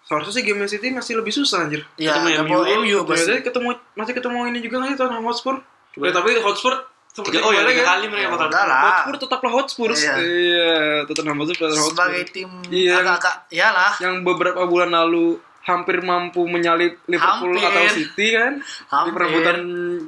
seharusnya 0.00 0.34
sih 0.34 0.42
game 0.42 0.66
City 0.66 0.90
masih 0.90 1.14
lebih 1.14 1.30
susah 1.30 1.62
anjir. 1.62 1.86
Iya, 1.94 2.18
Ketemu 2.18 2.50
MU. 2.50 2.58
MU 2.82 2.98
pasti. 3.06 3.30
Biasanya 3.30 3.40
ketemu 3.46 3.68
masih 3.94 4.12
ketemu 4.12 4.38
ini 4.50 4.58
juga 4.58 4.74
nggak 4.76 4.88
sih 4.90 4.96
Tottenham 4.98 5.24
Hotspur? 5.24 5.54
Ya, 5.94 6.10
tapi 6.10 6.30
Hotspur 6.36 6.74
Tiga, 7.10 7.42
oh 7.42 7.50
ya 7.50 7.66
kemarin 7.66 7.74
tiga 7.74 7.84
kali 7.84 8.06
mereka 8.06 8.26
Ya, 8.46 8.62
lah. 8.70 8.80
Hotspur 8.86 9.14
tetaplah 9.18 9.50
Hotspur. 9.52 9.88
Iya. 9.90 10.14
Iya, 10.16 10.74
Tottenham 11.06 11.38
Hotspur 11.38 11.66
Hotspur. 11.68 11.90
Sebagai 11.90 12.22
tim 12.30 12.50
Iya. 12.70 12.94
agak-agak 12.98 13.34
iyalah. 13.50 13.92
yang 13.98 14.14
beberapa 14.22 14.62
bulan 14.64 14.90
lalu 14.90 15.38
hampir 15.60 16.00
mampu 16.00 16.46
menyalip 16.46 17.02
Liverpool 17.04 17.52
Hampir. 17.52 17.66
atau 17.68 17.82
City 17.92 18.26
kan 18.32 18.58
di 18.58 18.64
Hampir. 18.88 19.12
perebutan 19.12 19.58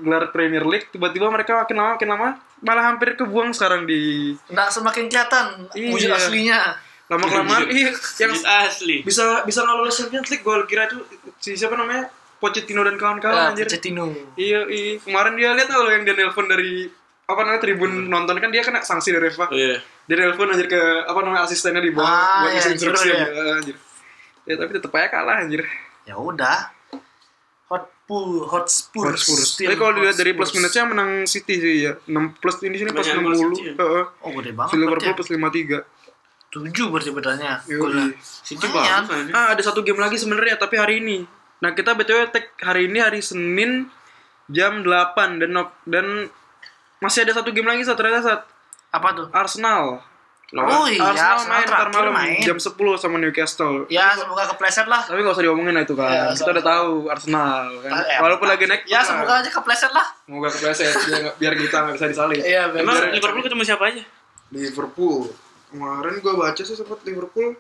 gelar 0.01 0.25
Premier 0.31 0.65
League 0.65 0.89
tiba-tiba 0.89 1.29
mereka 1.29 1.61
makin 1.61 1.77
lama 1.77 1.91
makin 1.95 2.09
lama 2.09 2.29
malah 2.63 2.85
hampir 2.87 3.15
kebuang 3.15 3.51
sekarang 3.51 3.85
di 3.85 4.33
Nggak 4.47 4.69
semakin 4.71 5.05
kelihatan 5.07 5.47
Iya. 5.73 5.91
wujud 5.91 6.11
aslinya. 6.11 6.61
lama 7.05 7.27
kelamaan 7.27 7.69
iya 7.69 7.93
yang 8.17 8.33
Wujud 8.33 8.47
asli. 8.47 8.97
bisa 9.03 9.43
bisa 9.43 9.61
nggak 9.61 9.77
lolos 9.77 9.93
Champions 9.95 10.29
League 10.29 10.41
gue 10.41 10.57
kira 10.65 10.87
itu 10.87 10.97
si 11.37 11.53
siapa 11.53 11.75
namanya 11.75 12.09
Pochettino 12.39 12.81
dan 12.81 12.97
kawan-kawan 12.97 13.53
anjir 13.53 13.67
Pochettino. 13.67 14.09
iya 14.35 14.65
iya 14.65 14.97
kemarin 14.99 15.35
dia 15.35 15.53
lihat 15.53 15.69
kalau 15.69 15.87
yang 15.87 16.03
dia 16.03 16.15
nelpon 16.15 16.47
dari 16.47 16.89
apa 17.23 17.39
namanya 17.39 17.61
tribun 17.61 18.09
nonton 18.09 18.35
kan 18.35 18.49
dia 18.49 18.61
kena 18.61 18.81
sanksi 18.81 19.11
dari 19.11 19.29
Oh 19.29 19.29
Reva 19.29 19.47
iya. 19.51 19.77
dia 20.03 20.17
nelpon 20.17 20.49
anjir 20.49 20.67
ke 20.67 20.81
apa 21.05 21.19
namanya 21.21 21.45
asistennya 21.45 21.79
di 21.79 21.93
bawah 21.93 22.09
Ah, 22.09 22.41
buat 22.41 22.51
iya, 22.51 22.63
instruksi 22.67 23.05
gitu 23.05 23.13
ya. 23.13 23.27
ya, 23.29 23.53
anjir 23.55 23.77
ya 24.43 24.55
tapi 24.57 24.71
tetep 24.73 24.91
aja 24.91 25.09
kalah 25.11 25.37
anjir 25.39 25.63
Ya 26.03 26.17
udah. 26.17 26.59
Hotspur, 28.03 28.51
Hotspur. 28.51 29.15
Hotspur. 29.15 29.39
Tapi 29.41 29.77
kalau 29.79 29.93
dilihat 29.97 30.17
dari 30.19 30.33
plus 30.35 30.53
minusnya 30.53 30.85
menang 30.85 31.11
City 31.25 31.55
sih 31.57 31.75
ya. 31.87 31.93
6 32.11 32.43
plus 32.43 32.57
ini 32.67 32.77
sini 32.77 32.91
plus 32.91 33.07
Kebanyakan 33.09 33.25
gol 33.25 33.35
60. 33.35 33.57
City 33.57 33.63
ya? 33.63 33.75
Heeh. 33.79 34.05
Oh, 34.27 34.31
gede 34.37 34.51
banget. 34.53 34.71
Si 34.71 34.77
Liverpool 34.77 35.01
berarti 35.01 35.17
plus 35.17 35.31
53. 35.31 35.71
ya. 35.71 35.81
Tujuh 36.53 36.87
berarti 36.93 37.11
bedanya. 37.15 37.53
City 38.21 38.67
kan. 38.69 39.09
Ah, 39.33 39.57
ada 39.57 39.63
satu 39.65 39.81
game 39.81 40.03
lagi 40.03 40.21
sebenarnya 40.21 40.61
tapi 40.61 40.77
hari 40.77 41.01
ini. 41.01 41.25
Nah, 41.63 41.73
kita 41.73 41.95
BTW 41.95 42.29
tag 42.35 42.51
hari 42.61 42.91
ini 42.91 42.99
hari 42.99 43.23
Senin 43.23 43.87
jam 44.51 44.83
8 44.85 45.41
dan 45.41 45.51
dan 45.87 46.07
masih 46.99 47.25
ada 47.25 47.39
satu 47.39 47.55
game 47.55 47.71
lagi 47.71 47.87
saat 47.87 47.97
ternyata 47.97 48.23
saat 48.23 48.43
Apa 48.93 49.09
tuh? 49.17 49.27
Arsenal. 49.33 50.05
Oh 50.53 50.85
iya, 50.85 51.01
Arsenal, 51.01 51.49
main 51.49 51.65
ntar 51.65 51.89
terakhir 51.89 51.97
malam 51.97 52.13
main. 52.13 52.45
jam 52.45 52.59
10 52.59 52.77
sama 52.95 53.17
Newcastle. 53.17 53.89
Ya, 53.89 54.13
semoga 54.13 54.45
kepleset 54.47 54.85
lah. 54.85 55.01
Tapi 55.01 55.19
gak 55.19 55.33
usah 55.33 55.41
diomongin 55.43 55.73
lah 55.73 55.81
itu 55.81 55.97
kan. 55.97 56.13
Ya, 56.13 56.29
kita 56.31 56.53
udah 56.53 56.67
tahu 56.67 56.91
Arsenal 57.09 57.73
kan. 57.81 57.91
Eh, 58.05 58.19
Walaupun 58.21 58.47
lagi 58.47 58.65
naik. 58.67 58.85
Ya, 58.85 59.01
semoga 59.01 59.41
aja 59.41 59.49
kepleset 59.49 59.89
lah. 59.91 60.05
Semoga 60.23 60.49
kepleset 60.51 60.93
biar, 61.03 61.23
biar 61.35 61.55
kita 61.57 61.77
nggak 61.79 61.95
bisa 61.97 62.07
disalib. 62.07 62.37
Iya, 62.39 62.69
biar- 62.69 62.85
Emang 62.85 62.95
biar- 62.95 63.13
Liverpool 63.13 63.43
ketemu 63.43 63.63
siapa 63.65 63.85
aja? 63.89 64.03
Liverpool. 64.51 65.33
Kemarin 65.67 66.15
gua 66.21 66.35
baca 66.39 66.61
sih 66.61 66.77
sempat 66.77 67.01
Liverpool 67.03 67.57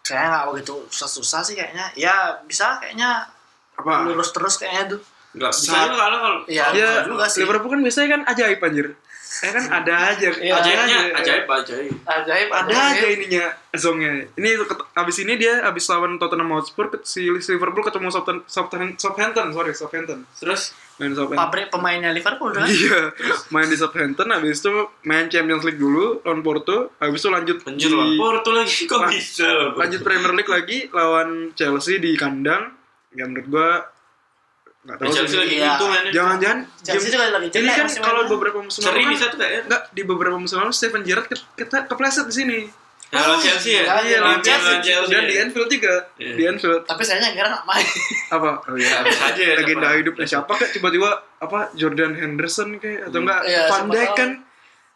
Kayaknya 0.00 0.28
nggak 0.32 0.44
begitu 0.50 0.74
susah-susah 0.88 1.40
sih 1.42 1.54
kayaknya. 1.54 1.86
Ya, 1.92 2.16
bisa 2.42 2.80
kayaknya 2.80 3.28
apa? 3.76 4.08
lurus 4.08 4.32
terus 4.32 4.56
kayaknya 4.56 4.96
tuh. 4.96 5.00
Enggak 5.30 5.52
bisa 5.52 5.70
Saat- 5.70 5.86
juga 5.86 5.96
kalau 6.00 6.18
kalau 6.18 6.38
Iya, 6.48 6.64
Ya, 6.72 6.88
bisa 6.88 7.02
juga 7.04 7.24
sih. 7.28 7.40
Liverpool 7.44 7.70
kan 7.70 7.80
biasanya 7.80 8.08
kan 8.10 8.22
ajaib 8.26 8.58
anjir. 8.58 8.86
Eh 9.30 9.50
kan 9.52 9.64
ada 9.72 10.10
aja. 10.10 10.28
Ada 10.28 10.58
ajaibnya 10.58 10.98
aja. 11.06 11.16
ajaib 11.16 11.46
ajaib. 11.46 11.92
Ajaib, 12.02 12.48
Ada 12.50 12.74
aja 12.90 13.06
ininya 13.08 13.44
zongnya. 13.72 14.26
Ini 14.34 14.50
abis 14.92 15.16
ini 15.20 15.32
dia 15.34 15.62
abis 15.62 15.86
lawan 15.86 16.18
Tottenham 16.18 16.50
Hotspur 16.50 16.90
ke- 16.90 17.02
si 17.02 17.24
Liverpool 17.24 17.80
ketemu 17.80 18.10
Southampton, 18.10 18.42
Southampton, 18.44 18.98
Southampton 18.98 19.46
sorry 19.50 19.70
Southampton. 19.72 20.26
Terus 20.34 20.74
Main 20.96 21.14
Southampton. 21.14 21.38
Pabrik 21.40 21.66
pemainnya 21.68 22.10
Liverpool 22.10 22.50
kan? 22.50 22.66
Iya, 22.66 23.14
main 23.48 23.64
di 23.64 23.78
Southampton, 23.78 24.28
habis 24.28 24.58
itu 24.58 24.74
main 25.02 25.26
Champions 25.26 25.62
League 25.62 25.78
dulu 25.78 26.20
lawan 26.20 26.42
Porto, 26.42 26.92
habis 26.98 27.22
itu 27.22 27.30
lanjut 27.30 27.56
Anjir 27.64 27.86
di- 27.86 27.94
lawan 27.94 28.18
Porto 28.18 28.50
lagi 28.52 28.84
kok 28.84 29.00
bisa 29.06 29.48
lanjut 29.72 30.00
Premier 30.02 30.34
League 30.34 30.50
lagi 30.50 30.78
lawan 30.90 31.54
Chelsea 31.54 31.96
di 31.96 32.12
kandang. 32.14 32.74
Ya 33.10 33.24
menurut 33.24 33.46
gua 33.48 33.70
nggak 34.80 34.96
tahu 34.96 35.12
Chelsea 35.12 35.28
sih. 35.28 35.38
lagi 35.38 35.54
Iya. 35.54 35.70
itu 35.70 35.84
mainnya. 35.84 36.10
Jangan-jangan 36.10 36.58
Chelsea 36.80 37.08
juga 37.10 37.24
lagi 37.30 37.48
ini 37.52 37.68
kan 37.68 37.84
musim 37.84 38.00
kalau 38.00 38.22
beberapa 38.26 38.58
musim 38.58 38.80
lalu 38.80 38.98
bisa 39.10 39.24
kan, 39.26 39.32
tuh 39.32 39.38
kayak 39.38 39.60
enggak 39.64 39.82
di 39.90 40.02
beberapa 40.02 40.36
musim 40.36 40.56
lalu 40.56 40.72
Steven 40.72 41.02
Gerrard 41.02 41.26
ke, 41.26 41.36
kita 41.54 41.76
kepleset 41.84 42.26
di 42.26 42.34
sini. 42.34 42.60
Ya, 43.10 43.18
lawan 43.20 43.42
Chelsea 43.42 43.74
ya? 43.74 43.82
iya, 43.82 43.94
Iya, 44.06 44.18
lawan 44.22 44.38
Chelsea. 44.38 44.78
Dan 45.10 45.26
di 45.26 45.34
Anfield 45.36 45.66
juga. 45.66 45.94
Iya. 46.14 46.32
Di 46.32 46.42
Anfield. 46.46 46.82
Tapi 46.86 47.02
sayangnya 47.02 47.30
Gerrard 47.34 47.52
nggak 47.52 47.66
main. 47.66 47.86
Apa? 48.30 48.50
Oh 48.64 48.76
iya. 48.78 49.02
Bisa 49.02 49.24
aja 49.26 49.42
ya. 49.42 49.54
Legenda 49.58 49.82
siapa. 49.82 49.98
hidupnya 49.98 50.26
siapa 50.28 50.52
kayak 50.54 50.70
tiba-tiba 50.72 51.10
apa 51.36 51.58
Jordan 51.74 52.12
Henderson 52.14 52.78
kayak 52.78 53.10
atau 53.10 53.18
enggak 53.20 53.40
Iya, 53.44 53.60
Van 53.66 53.86
Dijk 53.86 54.10
kan 54.14 54.30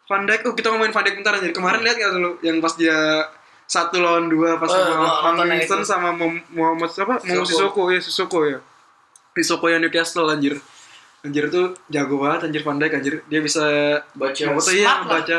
Van 0.05 0.23
Dijk 0.23 0.41
oh 0.43 0.53
kita 0.53 0.67
ngomongin 0.69 0.93
Van 0.93 1.03
Dijk 1.03 1.15
bentar 1.15 1.33
aja 1.35 1.49
kemarin 1.51 1.81
lihat 1.81 1.95
nggak 1.99 2.11
lu 2.15 2.31
yang 2.39 2.57
pas 2.57 2.73
dia 2.73 2.97
satu 3.65 3.97
lawan 3.97 4.29
dua 4.29 4.57
pas 4.57 4.69
Oh, 4.69 4.77
sama 4.77 5.05
Van 5.59 5.81
sama 5.83 6.09
Muhammad 6.49 6.87
siapa 6.87 7.17
Muhammad 7.19 7.43
Sissoko 7.43 7.89
ya 7.89 7.99
Sissoko 7.99 8.39
ya 8.45 8.59
Sissoko 9.35 9.67
yang 9.67 9.83
Newcastle 9.83 10.25
anjir. 10.25 10.55
Anjir 11.21 11.51
tuh 11.51 11.75
jago 11.87 12.15
banget 12.17 12.47
anjir 12.47 12.61
Dijk 12.63 12.93
anjir. 12.93 13.15
Dia 13.27 13.39
bisa 13.39 13.65
Baca. 14.15 14.43
foto 14.55 14.71
iya 14.71 14.87
Smart 14.87 15.01
lah. 15.03 15.11
baca. 15.19 15.37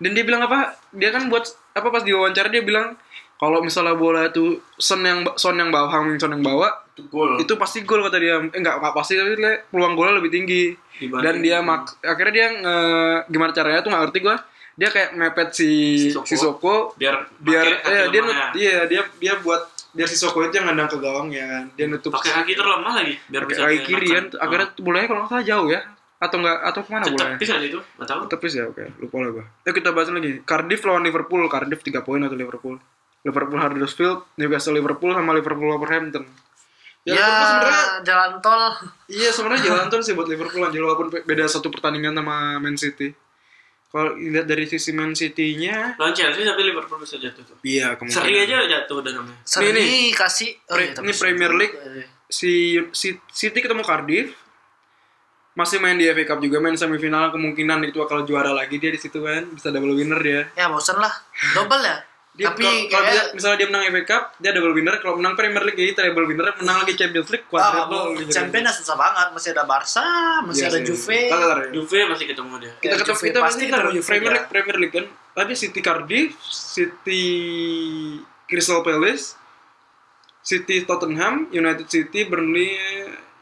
Dan 0.00 0.10
dia 0.10 0.24
bilang 0.24 0.42
apa? 0.42 0.74
Dia 0.90 1.12
kan 1.12 1.28
buat 1.28 1.44
apa 1.70 1.88
pas 1.90 2.00
diwawancara 2.00 2.48
dia 2.48 2.64
bilang 2.64 2.96
kalau 3.34 3.60
misalnya 3.60 3.98
bola 3.98 4.24
itu 4.24 4.62
Son 4.78 5.02
yang 5.02 5.26
Son 5.36 5.52
yang 5.54 5.68
bawa 5.68 5.90
Hang 5.90 6.16
Son 6.16 6.30
yang 6.30 6.40
bawa 6.40 6.70
Itu 6.94 7.10
gol. 7.10 7.36
itu 7.36 7.52
pasti 7.58 7.82
gol 7.82 8.00
kata 8.00 8.16
dia. 8.16 8.38
Eh 8.40 8.58
enggak 8.58 8.78
enggak 8.78 8.94
pasti 8.94 9.18
tapi 9.18 9.34
peluang 9.68 9.92
golnya 9.92 10.16
lebih 10.16 10.30
tinggi. 10.32 10.72
Dibanding- 10.94 11.20
dan 11.20 11.34
dia 11.42 11.58
mak 11.60 11.98
akhirnya 12.00 12.32
dia 12.32 12.46
nge- 12.54 13.20
gimana 13.28 13.50
caranya 13.50 13.82
tuh 13.82 13.90
nggak 13.90 14.02
ngerti 14.08 14.18
gua. 14.22 14.36
Dia 14.74 14.88
kayak 14.90 15.10
mepet 15.14 15.48
si 15.52 15.70
Sissoko. 16.08 16.26
Sissoko. 16.26 16.74
Biar 16.94 17.26
biar 17.38 17.62
pakai 17.62 17.78
kaki 17.78 17.90
eh, 17.92 18.06
dia 18.08 18.22
iya 18.56 18.78
dia 18.86 19.02
dia 19.18 19.34
buat 19.38 19.62
biar 19.94 20.04
Sissoko 20.04 20.42
itu 20.42 20.54
yang 20.54 20.66
nendang 20.66 20.86
ke 20.86 20.98
gawang 20.98 21.30
ya 21.30 21.46
kan 21.46 21.64
dia 21.72 21.86
nutup 21.86 22.10
pakai 22.12 22.42
kaki 22.42 22.52
terlemah 22.52 22.92
lagi 22.92 23.14
biar 23.24 23.42
pakai 23.42 23.48
bisa 23.48 23.62
kaki 23.64 23.78
kiri 23.80 24.06
kan 24.08 24.24
akhirnya 24.36 24.68
bolanya 24.76 25.06
kalau 25.06 25.20
nggak 25.22 25.30
salah 25.30 25.46
jauh 25.46 25.68
ya 25.68 25.80
atau 26.16 26.36
enggak 26.38 26.56
atau 26.62 26.80
ke 26.80 26.90
mana 26.90 27.04
bolanya 27.06 27.36
bisa 27.36 27.54
itu 27.58 27.78
nggak 27.78 28.08
tahu 28.08 28.20
Tepis 28.26 28.52
ya, 28.54 28.64
oke. 28.64 28.84
Lupa 28.98 29.16
lah 29.18 29.30
gua. 29.30 29.44
Yuk 29.62 29.74
kita 29.74 29.92
bahas 29.92 30.08
lagi. 30.08 30.40
Cardiff 30.42 30.80
lawan 30.82 31.02
Liverpool. 31.02 31.42
Cardiff 31.46 31.80
3 31.80 32.00
poin 32.00 32.16
atau 32.18 32.32
Liverpool. 32.32 32.80
Liverpool 33.20 33.56
Huddersfield, 33.56 34.24
Newcastle 34.34 34.72
Liverpool 34.72 35.12
sama 35.12 35.32
Liverpool 35.32 35.68
Wolverhampton. 35.70 36.24
Ya, 37.04 37.12
Ya, 37.12 37.28
sebenarnya 37.44 37.84
jalan 38.02 38.30
tol. 38.40 38.72
iya 39.06 39.28
sebenarnya 39.28 39.62
jalan 39.66 39.84
tuh 39.86 40.00
sih 40.00 40.12
buat 40.12 40.24
Liverpool 40.24 40.64
anjir 40.64 40.80
walaupun 40.80 41.08
be- 41.08 41.20
beda 41.22 41.44
satu 41.44 41.68
pertandingan 41.68 42.12
sama 42.12 42.56
Man 42.58 42.74
City. 42.74 43.12
Kalau 43.94 44.18
lihat 44.18 44.50
dari 44.50 44.66
sisi 44.66 44.90
Man 44.90 45.14
City-nya, 45.14 45.94
lawan 45.94 46.10
Chelsea 46.10 46.42
tapi 46.42 46.66
Liverpool 46.66 46.98
bisa 46.98 47.14
jatuh 47.14 47.46
tuh 47.46 47.54
iya 47.62 47.94
kemungkinan. 47.94 48.26
seri 48.26 48.34
aja 48.42 48.56
jatuh 48.66 48.98
udah 48.98 49.12
namanya 49.14 49.38
Seri 49.46 49.70
Ini- 49.70 50.10
kasih 50.10 50.50
oh, 50.66 50.74
Pre- 50.74 50.90
iya, 50.90 50.98
ini 50.98 51.12
Premier 51.14 51.52
League. 51.54 51.76
Si, 52.26 52.74
si 52.90 53.14
City 53.30 53.62
ketemu 53.62 53.86
Cardiff, 53.86 54.34
masih 55.54 55.78
main 55.78 55.94
di 55.94 56.10
FA 56.10 56.26
Cup 56.26 56.42
juga 56.42 56.58
main 56.58 56.74
semifinal 56.74 57.30
kemungkinan 57.30 57.86
itu 57.86 58.02
bakal 58.02 58.26
juara 58.26 58.50
lagi 58.50 58.82
dia 58.82 58.90
di 58.90 58.98
situ 58.98 59.22
kan 59.22 59.46
bisa 59.54 59.70
double 59.70 59.94
winner 59.94 60.18
dia. 60.18 60.50
Ya 60.58 60.66
bosan 60.66 60.98
lah. 60.98 61.14
Double 61.54 61.78
ya. 61.78 62.02
Dia, 62.34 62.50
tapi 62.50 62.66
kalau, 62.66 62.90
kalau 62.90 63.04
dia, 63.06 63.14
kayak 63.14 63.26
misalnya 63.38 63.56
dia 63.62 63.68
menang 63.70 63.82
FA 63.94 64.02
Cup, 64.10 64.22
dia 64.42 64.50
double 64.50 64.74
winner. 64.74 64.94
Kalau 64.98 65.14
menang 65.22 65.34
Premier 65.38 65.62
League, 65.62 65.78
jadi 65.78 65.92
treble 65.94 66.26
winner. 66.26 66.50
Menang 66.58 66.76
lagi 66.82 66.92
Champions 66.98 67.30
League, 67.30 67.46
ah, 67.46 67.50
quadruple. 67.54 67.94
mau 67.94 68.04
gitu. 68.18 68.30
champion 68.34 68.66
susah 68.74 68.96
banget. 68.98 69.26
Masih 69.30 69.50
ada 69.54 69.62
Barca, 69.62 70.08
masih 70.42 70.66
Iya 70.66 70.70
ada 70.74 70.78
sih. 70.82 70.86
Juve. 70.90 71.20
Ntar, 71.30 71.58
ya. 71.62 71.70
Juve 71.78 71.98
masih 72.10 72.26
ketemu 72.26 72.54
dia 72.58 72.72
Kita 72.82 72.90
Ya, 72.90 72.98
ketemu 72.98 73.14
Juve 73.14 73.24
kita 73.30 73.38
pasti 73.38 73.62
ketemu 73.62 73.78
ketemu 73.78 73.94
Juve 73.94 74.08
Premier 74.10 74.26
ya. 74.26 74.34
League, 74.34 74.48
Premier 74.50 74.76
League 74.82 74.94
kan. 74.98 75.06
Tapi 75.34 75.52
City 75.54 75.80
Cardiff, 75.80 76.30
City 76.50 77.24
Crystal 78.50 78.82
Palace, 78.82 79.38
City 80.42 80.82
Tottenham, 80.82 81.46
United 81.54 81.86
City, 81.86 82.26
Burnley. 82.26 82.74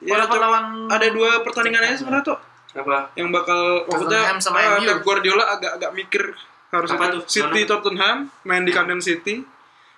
Ya, 0.05 0.21
tuh, 0.29 0.37
lawan 0.37 0.93
ada 0.93 1.07
dua 1.09 1.41
pertandingan 1.41 1.81
aja 1.81 1.97
sebenarnya 1.97 2.27
tuh 2.35 2.39
apa 2.73 3.13
yang 3.21 3.29
bakal 3.29 3.85
maksudnya 3.85 4.33
Tottenham 4.33 4.41
sama 4.41 4.59
MU. 4.81 4.89
Pep 4.89 5.01
Guardiola 5.05 5.45
agak-agak 5.45 5.91
mikir 5.93 6.25
harus 6.73 6.89
Apa 6.91 7.05
itu. 7.07 7.13
tuh? 7.15 7.23
City 7.29 7.61
Mana? 7.61 7.69
Tottenham 7.69 8.17
main 8.43 8.63
di 8.63 8.73
kandang 8.73 8.99
City 8.99 9.45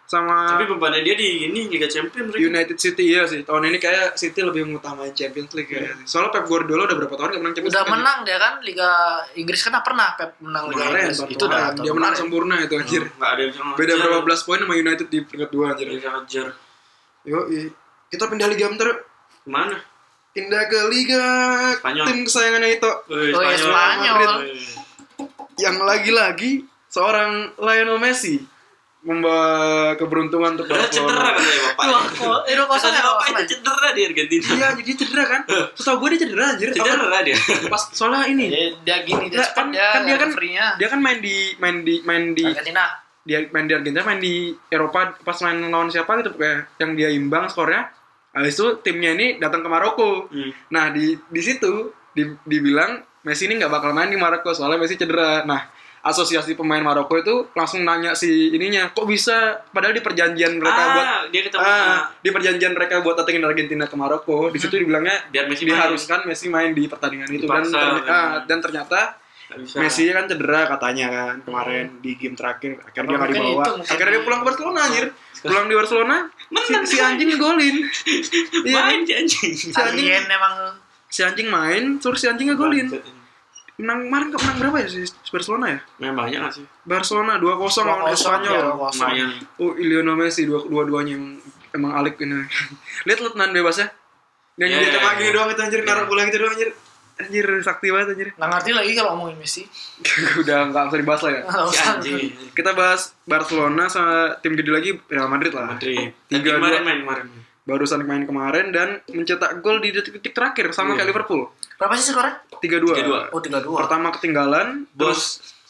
sama 0.05 0.45
tapi 0.47 0.69
bebannya 0.69 1.01
dia 1.01 1.15
di 1.15 1.49
ini 1.49 1.65
Liga 1.67 1.89
Champions 1.89 2.29
mereka. 2.29 2.45
United 2.45 2.77
City 2.77 3.09
iya 3.09 3.25
sih 3.25 3.41
tahun 3.41 3.65
ini 3.67 3.79
kayak 3.79 4.13
City 4.15 4.37
lebih 4.39 4.67
mengutamain 4.67 5.09
Champions 5.11 5.49
League 5.55 5.71
ya. 5.71 5.97
Soalnya 6.05 6.29
Pep 6.31 6.45
Guardiola 6.45 6.85
udah 6.85 6.97
berapa 6.99 7.15
tahun 7.15 7.29
gak 7.31 7.41
menang 7.41 7.55
Champions 7.55 7.73
Udah 7.73 7.81
League. 7.81 7.95
menang 7.97 8.19
dia 8.21 8.37
kan 8.37 8.55
Liga 8.61 8.91
Inggris 9.33 9.61
kan 9.63 9.73
pernah 9.81 10.13
Pep 10.13 10.37
menang 10.39 10.65
Liga 10.67 10.77
Kemarin, 10.83 11.01
Inggris. 11.01 11.19
Itu 11.27 11.45
udah 11.47 11.63
dia 11.73 11.89
menang 11.89 12.13
kemarin. 12.13 12.17
sempurna 12.21 12.55
itu 12.61 12.75
anjir. 12.77 13.03
nggak 13.09 13.31
ada 13.31 13.41
yang 13.41 13.51
bisa 13.51 13.61
Beda 13.75 13.93
berapa 13.97 14.21
belas 14.21 14.41
poin 14.43 14.61
sama 14.61 14.75
United 14.77 15.07
di 15.09 15.19
peringkat 15.23 15.51
dua 15.51 15.65
anjir. 15.73 15.87
Bisa 15.89 16.11
ngejar 16.13 16.47
Yo, 17.25 17.39
kita 18.07 18.25
pindah 18.29 18.47
liga 18.47 18.69
bentar. 18.69 18.89
Ke 19.41 19.49
mana? 19.49 19.77
pindah 20.31 20.67
ke 20.67 20.79
liga 20.91 21.23
Spanyol. 21.79 22.05
tim 22.05 22.19
kesayangannya 22.21 22.71
itu 22.75 22.91
Oh, 23.07 23.41
iya, 23.41 23.57
Spanyol. 23.57 24.31
Wih. 24.43 24.84
Yang 25.57 25.77
lagi-lagi 25.79 26.61
seorang 26.87 27.31
Lionel 27.57 27.99
Messi 27.99 28.39
membawa 29.01 29.93
keberuntungan 29.95 30.57
untuk 30.57 30.65
Padahal 30.65 30.89
cedera 30.89 31.13
Barcelona. 31.13 31.29
katanya 31.29 31.53
Dua 31.53 31.69
bapaknya. 31.69 32.17
ko- 32.17 32.43
eh, 32.43 32.55
dua 32.55 32.67
kosong 32.67 32.89
ya, 32.91 33.03
bapak 33.05 33.27
itu 33.29 33.43
cedera 33.53 33.89
di 33.91 34.03
Argentina. 34.03 34.45
Iya, 34.49 34.69
jadi 34.75 34.93
cedera 34.97 35.25
kan? 35.27 35.41
Terus 35.45 35.85
tau 35.85 35.97
gue 35.99 36.09
dia 36.09 36.21
cedera 36.21 36.45
anjir. 36.49 36.67
Cedera 36.73 37.19
dia. 37.21 37.37
Pas 37.69 37.83
soalnya 37.91 38.25
ini, 38.27 38.47
Dia, 38.49 38.65
dia 38.81 38.97
gini, 39.03 39.25
dia 39.29 39.45
cepat 39.45 39.55
kan, 39.55 39.67
dia, 39.71 39.87
kan 39.91 40.01
dia 40.03 40.17
kan 40.17 40.31
free-nya. 40.33 40.67
dia 40.75 40.89
kan 40.89 40.99
main 40.99 41.19
di 41.21 41.37
main 41.55 41.77
di 41.81 41.95
main 42.03 42.33
di 42.33 42.45
Argentina. 42.47 42.85
dia 43.23 43.39
main 43.47 43.65
di 43.65 43.73
Argentina 43.75 44.05
main 44.05 44.21
di 44.21 44.35
Eropa 44.67 45.01
pas 45.19 45.37
main 45.43 45.57
lawan 45.63 45.89
siapa 45.89 46.21
gitu 46.21 46.33
kayak 46.35 46.77
yang 46.77 46.93
dia 46.93 47.09
imbang 47.11 47.45
skornya 47.47 47.89
habis 48.31 48.53
itu 48.53 48.81
timnya 48.81 49.13
ini 49.13 49.37
datang 49.39 49.61
ke 49.61 49.69
Maroko 49.71 50.29
Hmm. 50.29 50.53
nah 50.69 50.89
di 50.89 51.17
di 51.25 51.41
situ 51.41 51.73
di, 52.11 52.25
dibilang 52.43 53.01
Messi 53.25 53.49
ini 53.49 53.57
nggak 53.57 53.73
bakal 53.73 53.91
main 53.97 54.13
di 54.13 54.21
Maroko 54.21 54.53
soalnya 54.53 54.77
Messi 54.77 55.01
cedera 55.01 55.43
nah 55.43 55.65
asosiasi 56.05 56.53
pemain 56.53 56.85
Maroko 56.85 57.17
itu 57.17 57.49
langsung 57.57 57.81
nanya 57.81 58.13
si 58.13 58.53
ininya 58.53 58.93
kok 58.93 59.09
bisa 59.09 59.65
padahal 59.73 59.97
di 59.97 60.05
perjanjian 60.05 60.61
mereka 60.61 60.77
ah, 60.85 60.89
buat 60.93 61.07
dia 61.33 61.43
ketemu 61.49 61.65
ah, 61.65 62.13
di 62.21 62.29
perjanjian 62.29 62.73
mereka 62.77 63.01
buat 63.01 63.17
datengin 63.17 63.41
Argentina 63.41 63.89
ke 63.89 63.97
Maroko 63.97 64.53
di 64.53 64.61
situ 64.61 64.77
dibilangnya 64.77 65.33
biar 65.33 65.49
Messi 65.49 65.65
main. 65.65 65.73
diharuskan 65.81 66.29
Messi 66.29 66.47
main 66.53 66.77
di 66.77 66.85
pertandingan 66.85 67.33
itu 67.33 67.49
dan 67.49 67.65
Dipaksa, 67.65 67.79
terny- 67.81 68.05
ya. 68.05 68.13
ah, 68.13 68.35
dan 68.45 68.59
ternyata. 68.61 69.01
Messi 69.55 70.09
kan 70.09 70.25
cedera 70.25 70.67
katanya 70.67 71.07
kan 71.13 71.37
kemarin 71.45 72.01
di 72.01 72.17
game 72.17 72.33
terakhir 72.33 72.81
akhirnya 72.81 73.13
dia 73.13 73.17
nggak 73.21 73.31
dibawa 73.31 73.63
itu, 73.63 73.73
akhirnya 73.93 74.13
dia 74.17 74.23
pulang 74.25 74.41
ke 74.41 74.47
Barcelona 74.51 74.79
anjir 74.89 75.05
pulang 75.45 75.67
di 75.69 75.75
Barcelona 75.77 76.17
si, 76.65 76.73
si 76.91 76.97
anjing 76.99 77.29
ngegolin 77.29 77.77
iya 78.67 78.83
main 78.89 79.05
kan? 79.05 79.07
si 79.07 79.13
anjing. 79.15 79.53
si 79.53 79.69
anjing 79.77 80.27
emang 80.27 80.55
si 81.15 81.23
anjing 81.23 81.47
main 81.47 82.03
terus 82.03 82.19
si 82.19 82.27
anjing 82.27 82.51
ngegolin 82.51 82.91
menang 83.75 84.07
kemarin 84.07 84.27
kok 84.31 84.43
menang 84.43 84.59
berapa 84.63 84.77
ya 84.83 84.89
si 84.89 85.03
Barcelona 85.31 85.67
ya 85.67 85.79
Main 85.99 86.15
banyak 86.15 86.39
nggak 86.39 86.55
sih? 86.55 86.67
Barcelona 86.83 87.39
2-0 87.39 87.59
lawan 87.83 88.07
2-0, 88.07 88.15
Espanyol 88.15 88.55
ya, 88.55 88.63
2-0. 88.71 88.79
Lumayan. 88.79 89.31
oh 89.59 89.73
Lionel 89.75 90.15
Messi 90.15 90.43
dua 90.47 90.63
dua-duanya 90.63 91.15
yang 91.15 91.25
emang 91.71 91.91
alik 91.95 92.19
ini 92.19 92.47
lihat 93.07 93.19
bebas 93.51 93.77
ya 93.79 93.89
dan 94.55 94.67
Iya, 94.71 94.79
dia 94.79 94.87
iya, 94.87 94.95
cuma 94.95 95.11
iya. 95.11 95.19
gini 95.19 95.31
doang 95.31 95.51
itu 95.51 95.63
anjir 95.63 95.81
naruh 95.83 96.07
bola 96.07 96.23
gitu 96.27 96.39
doang 96.39 96.55
anjir 96.55 96.71
anjir 97.15 97.47
sakti 97.63 97.91
banget 97.91 98.09
anjir 98.15 98.29
nggak 98.35 98.51
ngerti 98.55 98.71
lagi 98.71 98.91
kalau 98.95 99.11
ngomongin 99.15 99.39
Messi. 99.39 99.63
udah 100.43 100.59
nggak 100.71 100.83
usah 100.91 100.99
dibahas 100.99 101.23
lah 101.27 101.33
ya 101.35 101.43
Si 101.71 101.83
anjing. 101.83 102.19
kita 102.55 102.71
bahas 102.75 103.01
Barcelona 103.23 103.87
sama 103.87 104.39
tim 104.39 104.55
gede 104.55 104.71
lagi 104.71 104.91
Real 105.07 105.27
Madrid 105.27 105.51
lah 105.51 105.75
Madrid. 105.75 106.15
Tiga, 106.27 106.59
kemarin 106.59 106.79
dua. 106.79 106.87
main 106.87 106.99
kemarin. 107.03 107.27
Barusan 107.65 108.01
main 108.03 108.23
kemarin 108.23 108.69
dan 108.69 108.89
mencetak 109.09 109.59
gol 109.59 109.81
di 109.81 109.89
detik-detik 109.89 110.31
terakhir 110.31 110.69
sama 110.71 110.93
Iya. 110.93 110.97
kayak 110.99 111.09
Liverpool 111.11 111.43
Berapa 111.75 111.97
sih 111.97 112.07
skornya? 112.07 112.39
3-2 112.55 112.93
3-2. 112.95 113.33
Oh, 113.33 113.41
3-2. 113.41 113.73
pertama 113.75 114.09
ketinggalan 114.11 114.85
Bos. 114.91 115.01
terus 115.01 115.23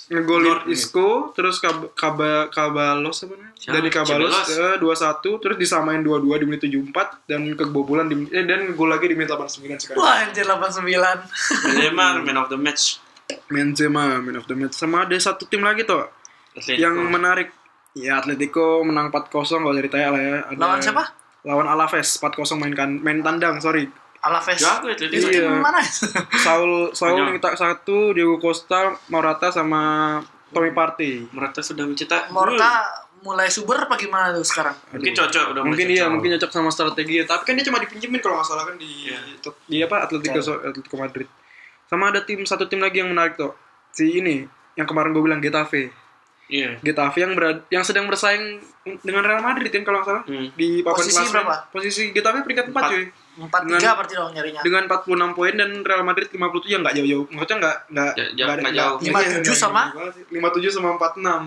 ngegolin. 0.04 0.68
Isco 0.68 1.32
terus 1.32 1.56
Kab 1.56 1.94
Kaba 1.94 2.46
Kabalos 2.48 3.24
apa 3.24 3.34
namanya 3.34 3.56
dari 3.72 3.88
Kabalos 3.88 4.36
ke 4.44 4.76
2-1 4.76 5.40
terus 5.40 5.56
disamain 5.56 6.02
2-2 6.02 6.28
di 6.36 6.44
menit 6.44 6.62
74 6.62 7.24
dan 7.24 7.40
kebobolan 7.50 8.04
di 8.04 8.28
eh, 8.28 8.44
dan 8.44 8.74
gol 8.74 8.90
lagi 8.90 9.06
di 9.06 9.16
menit 9.16 9.32
89 9.32 9.64
sekarang 9.80 9.96
Wah, 9.96 10.20
anjir 10.20 10.44
89. 10.44 10.84
Benzema 11.64 12.20
man 12.20 12.36
of 12.36 12.48
the 12.48 12.58
match. 12.58 13.00
Benzema 13.46 14.20
man 14.20 14.36
of 14.36 14.44
the 14.44 14.52
match 14.52 14.74
sama 14.74 15.04
ada 15.04 15.16
satu 15.16 15.46
tim 15.46 15.62
lagi 15.62 15.82
tuh 15.82 16.04
Atletico. 16.52 16.76
yang 16.76 16.94
menarik 17.08 17.48
ya 17.94 18.20
Atletico 18.20 18.82
menang 18.82 19.08
4-0 19.08 19.32
gak 19.32 19.40
usah 19.64 19.80
ditanya 19.80 20.08
lah 20.10 20.20
ya 20.20 20.36
Ada- 20.44 20.60
Lawan 20.60 20.80
siapa? 20.80 21.04
Lawan 21.44 21.64
Alaves 21.66 22.16
4-0 22.18 22.32
main 22.56 22.72
kan 22.72 22.90
main 22.96 23.20
tandang 23.20 23.57
sorry 23.59 23.85
Alaves. 24.20 24.57
Jago 24.57 24.88
Atletico. 24.88 25.12
Itu 25.12 25.28
Iya. 25.28 25.44
tim 25.44 25.61
mana? 25.61 25.85
Saul 26.40 26.88
Saul 26.90 27.12
Spanyol. 27.12 27.28
minta 27.30 27.52
satu 27.52 28.11
Diego 28.11 28.37
Costa 28.38 28.96
Morata 29.07 29.48
sama 29.48 30.16
Tommy 30.48 30.72
Partey 30.72 31.28
Morata 31.28 31.61
sudah 31.61 31.85
mencetak. 31.85 32.33
Morta 32.33 32.88
mulai 33.20 33.48
subur 33.48 33.76
apa 33.76 33.92
gimana 33.94 34.33
tuh 34.33 34.40
sekarang? 34.40 34.72
Mungkin 34.90 35.12
cocok 35.12 35.44
udah 35.50 35.62
mungkin 35.62 35.76
mulai 35.83 35.92
iya 35.92 36.02
cocok. 36.02 36.12
mungkin 36.12 36.30
cocok 36.37 36.50
sama 36.50 36.68
strategi 36.68 37.14
tapi 37.22 37.42
kan 37.42 37.52
dia 37.52 37.64
cuma 37.64 37.78
dipinjemin 37.78 38.20
kalau 38.20 38.37
nggak 38.37 38.48
salah 38.48 38.64
kan 38.64 38.76
di 38.76 38.90
Iya. 39.09 39.18
di 39.64 39.76
apa 39.80 39.96
Atletico 40.02 40.40
Atletico 40.40 40.96
Madrid 40.96 41.28
sama 41.85 42.09
ada 42.09 42.20
tim 42.20 42.40
satu 42.42 42.64
tim 42.64 42.80
lagi 42.80 43.00
yang 43.00 43.09
menarik 43.09 43.33
tuh 43.35 43.52
si 43.90 44.09
ini 44.14 44.44
yang 44.74 44.85
kemarin 44.85 45.12
gue 45.12 45.20
bilang 45.20 45.38
Getafe 45.38 45.88
Iya. 46.46 46.76
Getafe 46.78 47.18
yang 47.20 47.33
berad, 47.33 47.64
yang 47.66 47.80
sedang 47.80 48.04
bersaing 48.04 48.61
dengan 49.00 49.22
Real 49.22 49.40
Madrid 49.40 49.68
kan 49.68 49.80
kalau 49.80 49.98
nggak 49.98 50.09
salah 50.11 50.22
Hmm. 50.24 50.52
di 50.52 50.80
papan 50.80 50.96
Posisi 50.98 51.16
klasemen. 51.16 51.33
berapa? 51.35 51.54
posisi 51.70 52.02
Getafe 52.11 52.38
peringkat 52.40 52.66
4 52.66 52.72
Empat. 52.74 52.90
cuy 52.90 53.04
4-3 53.35 53.64
Dengan- 53.74 53.96
berarti 53.96 54.14
dong 54.14 54.30
nyarinya. 54.30 54.61
dengan 54.61 54.83
46 54.85 55.33
poin 55.33 55.54
dan 55.54 55.70
Real 55.80 56.02
Madrid 56.02 56.28
57 56.28 56.68
ya 56.68 56.78
nggak 56.78 56.94
jauh-jauh 56.94 57.24
maksudnya 57.30 57.57
nggak 57.59 57.76
nggak 57.88 58.11
Ja- 58.12 58.30
ja- 58.30 58.46
ada- 58.46 58.70
jauh. 58.70 58.96
iya, 58.96 59.09
57 59.11 59.40
nggak 59.42 59.57
sama? 59.59 59.83
jauh 59.83 59.96
banget 59.96 60.12
sih. 60.14 60.24
57 60.30 60.70
sama 60.70 60.88
46 60.92 61.42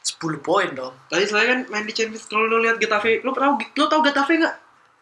10 0.00 0.38
poin 0.40 0.68
dong. 0.72 0.94
tadi 1.06 1.24
saya 1.24 1.44
kan 1.46 1.58
main 1.68 1.84
di 1.84 1.92
Champions 1.92 2.24
kalau 2.24 2.44
lo 2.46 2.56
lihat 2.58 2.76
Getafe 2.76 3.20
lo 3.20 3.30
tau 3.30 3.52
lo 3.54 3.84
tau 3.86 4.00
Getafe 4.00 4.34
nggak 4.36 4.56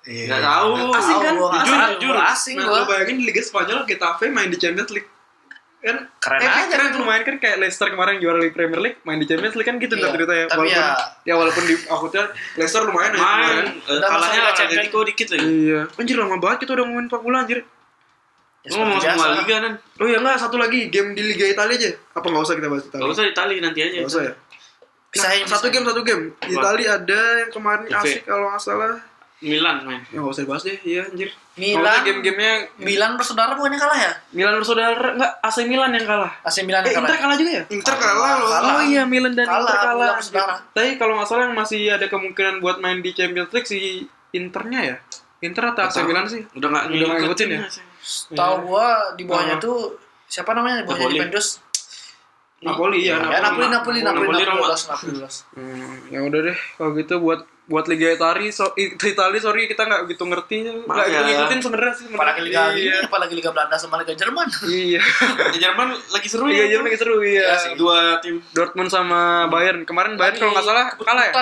Nggak 0.06 0.38
tahu. 0.40 0.70
Asing 0.92 1.18
kan? 1.18 1.35
Tahu 1.35 1.46
Jujur, 1.48 1.59
asing, 1.74 1.94
jujur. 1.96 2.14
gua 2.14 2.26
asing 2.28 2.54
nah 2.56 2.64
gua. 2.64 2.76
lo 2.76 2.85
bayangin 2.85 3.16
di 3.16 3.24
Liga 3.24 3.40
Spanyol 3.40 3.82
Getafe 3.85 4.26
main 4.28 4.46
di 4.46 4.54
Champions 4.56 4.90
League 4.90 5.11
kan 5.78 5.96
Keren 6.18 6.38
eh, 6.38 6.48
aja 6.48 6.66
keren 6.68 6.88
gitu. 6.88 6.98
lumayan 6.98 7.22
kan 7.22 7.36
kayak 7.36 7.56
Leicester 7.58 7.86
kemarin 7.86 8.16
juara 8.16 8.38
di 8.38 8.50
Premier 8.50 8.80
League 8.80 8.98
main 9.02 9.16
di 9.16 9.24
Champions 9.24 9.54
League 9.54 9.64
kan 9.64 9.76
gitu 9.76 9.94
Iya, 9.94 10.08
ceritanya 10.08 10.44
tapi 10.46 10.58
walaupun 10.64 10.74
ya- 10.74 10.98
ya 11.22 11.34
walaupun 11.34 11.62
di 11.62 11.74
akhirnya 11.78 12.24
Leicester 12.54 12.82
lumayan 12.82 13.12
aja 13.12 13.20
Main. 13.20 13.36
kemarin 13.38 13.66
Udah 13.86 14.08
Kalahnya. 14.08 14.40
Atletico 14.48 14.98
dikit 15.04 15.28
lagi. 15.30 15.46
iya 15.46 15.80
anjir 15.92 16.16
lama 16.16 16.36
banget 16.36 16.58
kita 16.60 16.70
udah 16.72 16.84
ngomongin 16.84 17.06
4 17.08 17.20
bulan 17.20 17.40
anjir 17.42 17.60
Ya, 18.62 18.70
Lu 18.72 18.82
ngomong 18.82 18.98
semua 18.98 19.28
liga 19.36 19.56
kan? 19.60 19.72
oh 19.94 20.06
iya 20.06 20.18
enggak 20.18 20.36
satu 20.36 20.56
lagi 20.56 20.80
game 20.88 21.12
di 21.12 21.22
Liga 21.24 21.46
Italia 21.46 21.76
aja 21.76 21.90
apa 22.12 22.26
nggak 22.26 22.42
usah 22.42 22.54
kita 22.54 22.66
bahas 22.66 22.82
Italia 22.84 22.98
Gak 23.00 23.12
usah 23.12 23.24
Itali 23.24 23.56
nanti 23.60 23.78
aja. 23.80 23.94
Nggak 23.96 24.10
usah 24.10 24.22
ya 24.24 24.32
Pisahin, 25.06 25.40
Nah, 25.40 25.48
satu 25.48 25.66
game 25.70 25.86
satu 25.86 26.02
game? 26.02 26.24
Italia 26.44 26.88
ada 26.96 27.20
yang 27.38 27.50
kemarin 27.50 27.86
asik 27.88 28.26
kalau 28.26 28.50
nggak 28.50 28.58
salah 28.60 28.98
Milan 29.37 29.85
main. 29.85 30.01
ya 30.07 30.16
nggak 30.16 30.33
usah 30.33 30.42
dibahas 30.42 30.64
deh 30.64 30.79
iya 30.81 31.05
anjir 31.05 31.29
Milan. 31.55 32.01
Game-gamenya 32.03 32.55
Milan 32.79 33.16
bersaudara 33.16 33.53
bukannya 33.53 33.77
kalah 33.77 33.99
ya? 33.99 34.12
Milan 34.33 34.57
bersaudara 34.57 34.92
enggak 35.12 35.33
AC 35.40 35.57
Milan 35.64 35.92
yang 35.92 36.05
kalah 36.05 36.33
AC 36.40 36.57
Milan 36.62 36.81
eh 36.81 36.90
kalah. 36.90 37.05
Inter 37.05 37.16
kalah 37.18 37.37
juga 37.37 37.51
ya 37.53 37.62
Inter 37.68 37.94
kalah 37.94 38.33
loh. 38.35 38.49
Kalah. 38.49 38.72
Oh 38.72 38.83
iya 38.83 39.03
Milan 39.05 39.33
dan 39.33 39.44
Kalah, 39.44 39.61
Inter 39.62 39.81
kalah. 39.87 40.16
Milan. 40.16 40.59
Tapi 40.70 40.90
kalau 40.96 41.12
nggak 41.16 41.29
salah 41.29 41.42
yang 41.44 41.55
masih 41.55 41.81
ada 41.90 42.07
kemungkinan 42.07 42.55
buat 42.59 42.77
main 42.79 43.01
di 43.01 43.12
Champions 43.12 43.49
League 43.51 43.64
si 43.64 44.05
Internya 44.31 44.81
ya. 44.83 44.96
Inter 45.38 45.64
atau 45.68 45.85
AC. 45.85 45.96
Milan 46.03 46.25
sih? 46.25 46.40
Udah 46.53 46.68
gak 46.70 46.85
Udah 46.88 47.07
nggak 47.07 47.20
ngikutin 47.22 47.49
ya? 47.51 47.61
Tahu 48.33 48.55
gua 48.64 48.87
di 49.12 49.25
bawahnya 49.25 49.57
Oh. 49.57 49.61
tuh 49.61 49.79
siapa 50.27 50.53
namanya? 50.53 50.81
Di 50.81 50.88
bawahnya. 50.88 51.12
Juventus. 51.12 51.61
Napoli 52.64 53.04
ya. 53.04 53.20
Ya 53.20 53.38
Napoli 53.44 53.68
Napoli 53.68 54.00
Napoli 54.00 54.00
Napoli, 54.00 54.26
Napoli 54.32 54.44
Roma. 54.48 54.66
Napoli 54.72 55.12
Napoli 55.20 55.44
Hmm, 55.56 55.94
ya 56.08 56.18
udah 56.24 56.40
deh 56.40 56.58
kalau 56.80 56.90
gitu 56.96 57.14
buat 57.20 57.40
buat 57.66 57.84
Liga 57.90 58.14
Italia 58.14 58.48
so, 58.54 58.70
Italia 58.78 59.40
sorry 59.42 59.66
kita 59.66 59.82
nggak 59.84 60.06
gitu 60.06 60.22
ngerti 60.22 60.70
nggak 60.86 61.06
ya. 61.10 61.18
gitu 61.18 61.22
ngikutin 61.26 61.60
sebenarnya 61.60 61.94
sih. 61.98 62.06
Apalagi 62.14 62.40
Liga 62.46 62.62
ini, 62.72 62.80
iya. 62.88 62.96
apalagi 63.04 63.34
Liga 63.36 63.50
Belanda 63.52 63.76
sama 63.76 64.00
Liga 64.00 64.14
Jerman. 64.14 64.46
iya 64.70 65.02
Di 65.52 65.58
Jerman 65.58 65.88
lagi 66.14 66.28
seru 66.30 66.46
Liga 66.48 66.64
ya. 66.64 66.78
Jerman 66.78 66.86
lagi 66.88 66.98
seru 67.02 67.16
iya 67.20 67.44
Asik. 67.58 67.76
Dua 67.76 68.22
tim. 68.24 68.40
Dortmund 68.54 68.88
sama 68.88 69.50
Bayern 69.52 69.82
kemarin 69.84 70.16
Bayern 70.16 70.38
kalau 70.40 70.52
nggak 70.56 70.66
salah 70.66 70.86
kalah 70.96 71.24
ya. 71.28 71.34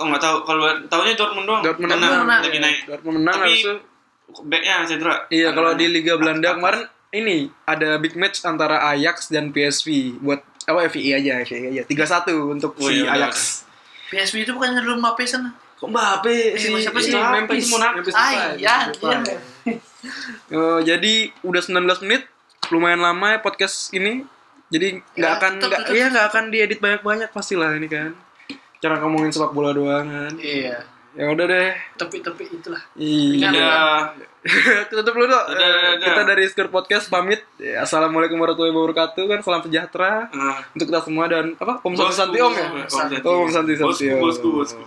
Oh 0.00 0.06
nggak 0.08 0.22
tahu 0.22 0.36
kalau 0.48 0.64
tahunya 0.88 1.12
Dortmund 1.18 1.46
doang. 1.50 1.62
Dortmund 1.66 1.90
Karena 1.92 2.08
menang. 2.24 2.40
lagi 2.40 2.58
naik. 2.62 2.78
Dortmund 2.88 3.16
menang 3.20 3.36
Tapi 3.42 3.58
backnya 4.42 4.88
cedera. 4.88 5.14
Iya, 5.28 5.52
kalau 5.52 5.76
di 5.76 5.86
Liga 5.86 6.16
Belanda 6.16 6.56
kemarin 6.56 6.88
ini 7.14 7.46
ada 7.62 7.96
big 8.02 8.18
match 8.18 8.42
antara 8.42 8.90
Ajax 8.90 9.30
dan 9.30 9.54
PSV 9.54 10.18
buat 10.18 10.42
apa 10.64 10.80
FI 10.88 11.12
aja, 11.14 11.32
FI 11.40 11.70
aja. 11.70 11.82
3-1 11.84 12.32
untuk 12.50 12.72
Oh, 12.74 12.86
si 12.86 13.00
iya, 13.00 13.12
Ajax. 13.12 13.64
PSV 14.06 14.34
itu 14.42 14.52
bukannya 14.52 14.80
dulu 14.80 14.98
Mbappe 14.98 15.24
sana? 15.24 15.50
Kok 15.74 15.88
Mbappe 15.88 16.54
si- 16.54 16.72
siapa 16.74 16.96
ini 16.96 17.06
sih? 17.06 17.12
Memphis, 17.14 17.62
Itu 17.62 17.72
Monaco. 17.72 17.98
Ah 18.10 18.30
iya, 18.30 18.46
iya. 18.54 18.76
Depay. 18.88 19.36
Eh, 20.46 20.80
jadi 20.84 21.14
udah 21.40 21.60
19 21.60 21.80
menit, 22.00 22.28
lumayan 22.68 23.00
lama 23.00 23.26
ya 23.30 23.38
podcast 23.38 23.90
ini. 23.90 24.24
Jadi 24.66 25.00
nggak 25.14 25.30
Ya, 25.30 25.38
akan 25.38 25.52
nggak 25.58 25.80
iya 25.90 26.06
nggak 26.08 26.26
akan 26.28 26.44
diedit 26.48 26.78
banyak-banyak 26.78 27.28
pastilah 27.30 27.72
ini 27.72 27.86
kan. 27.86 28.12
Cara 28.78 29.00
ngomongin 29.00 29.30
sepak 29.30 29.52
bola 29.52 29.72
doang 29.72 30.04
kan. 30.04 30.32
Iya. 30.36 30.84
Ya 31.14 31.24
udah 31.30 31.46
deh. 31.46 31.72
Tepi-tepi 31.94 32.44
itulah. 32.52 32.82
Iya. 32.94 33.52
kita 34.88 35.00
tutup 35.00 35.16
dulu 35.16 35.24
dong. 35.24 35.46
Kita 35.98 36.22
dari 36.22 36.44
Skur 36.44 36.68
Podcast 36.68 37.08
pamit. 37.08 37.40
Ya, 37.56 37.80
Assalamualaikum 37.80 38.36
warahmatullahi 38.36 38.76
wabarakatuh 38.76 39.24
kan 39.24 39.40
salam 39.40 39.62
sejahtera 39.64 40.28
Ah. 40.30 40.60
untuk 40.76 40.92
kita 40.92 41.00
semua 41.00 41.24
dan 41.26 41.56
apa 41.56 41.80
Om 41.80 41.92
Santi 42.12 42.38
Om 42.38 42.52
ya. 42.52 42.66
Om 42.68 42.84
Santi. 42.84 43.16
Om 43.18 43.48
Santi 43.48 43.72
Bosku, 43.74 44.14
bosku, 44.20 44.48
bosku. 44.52 44.82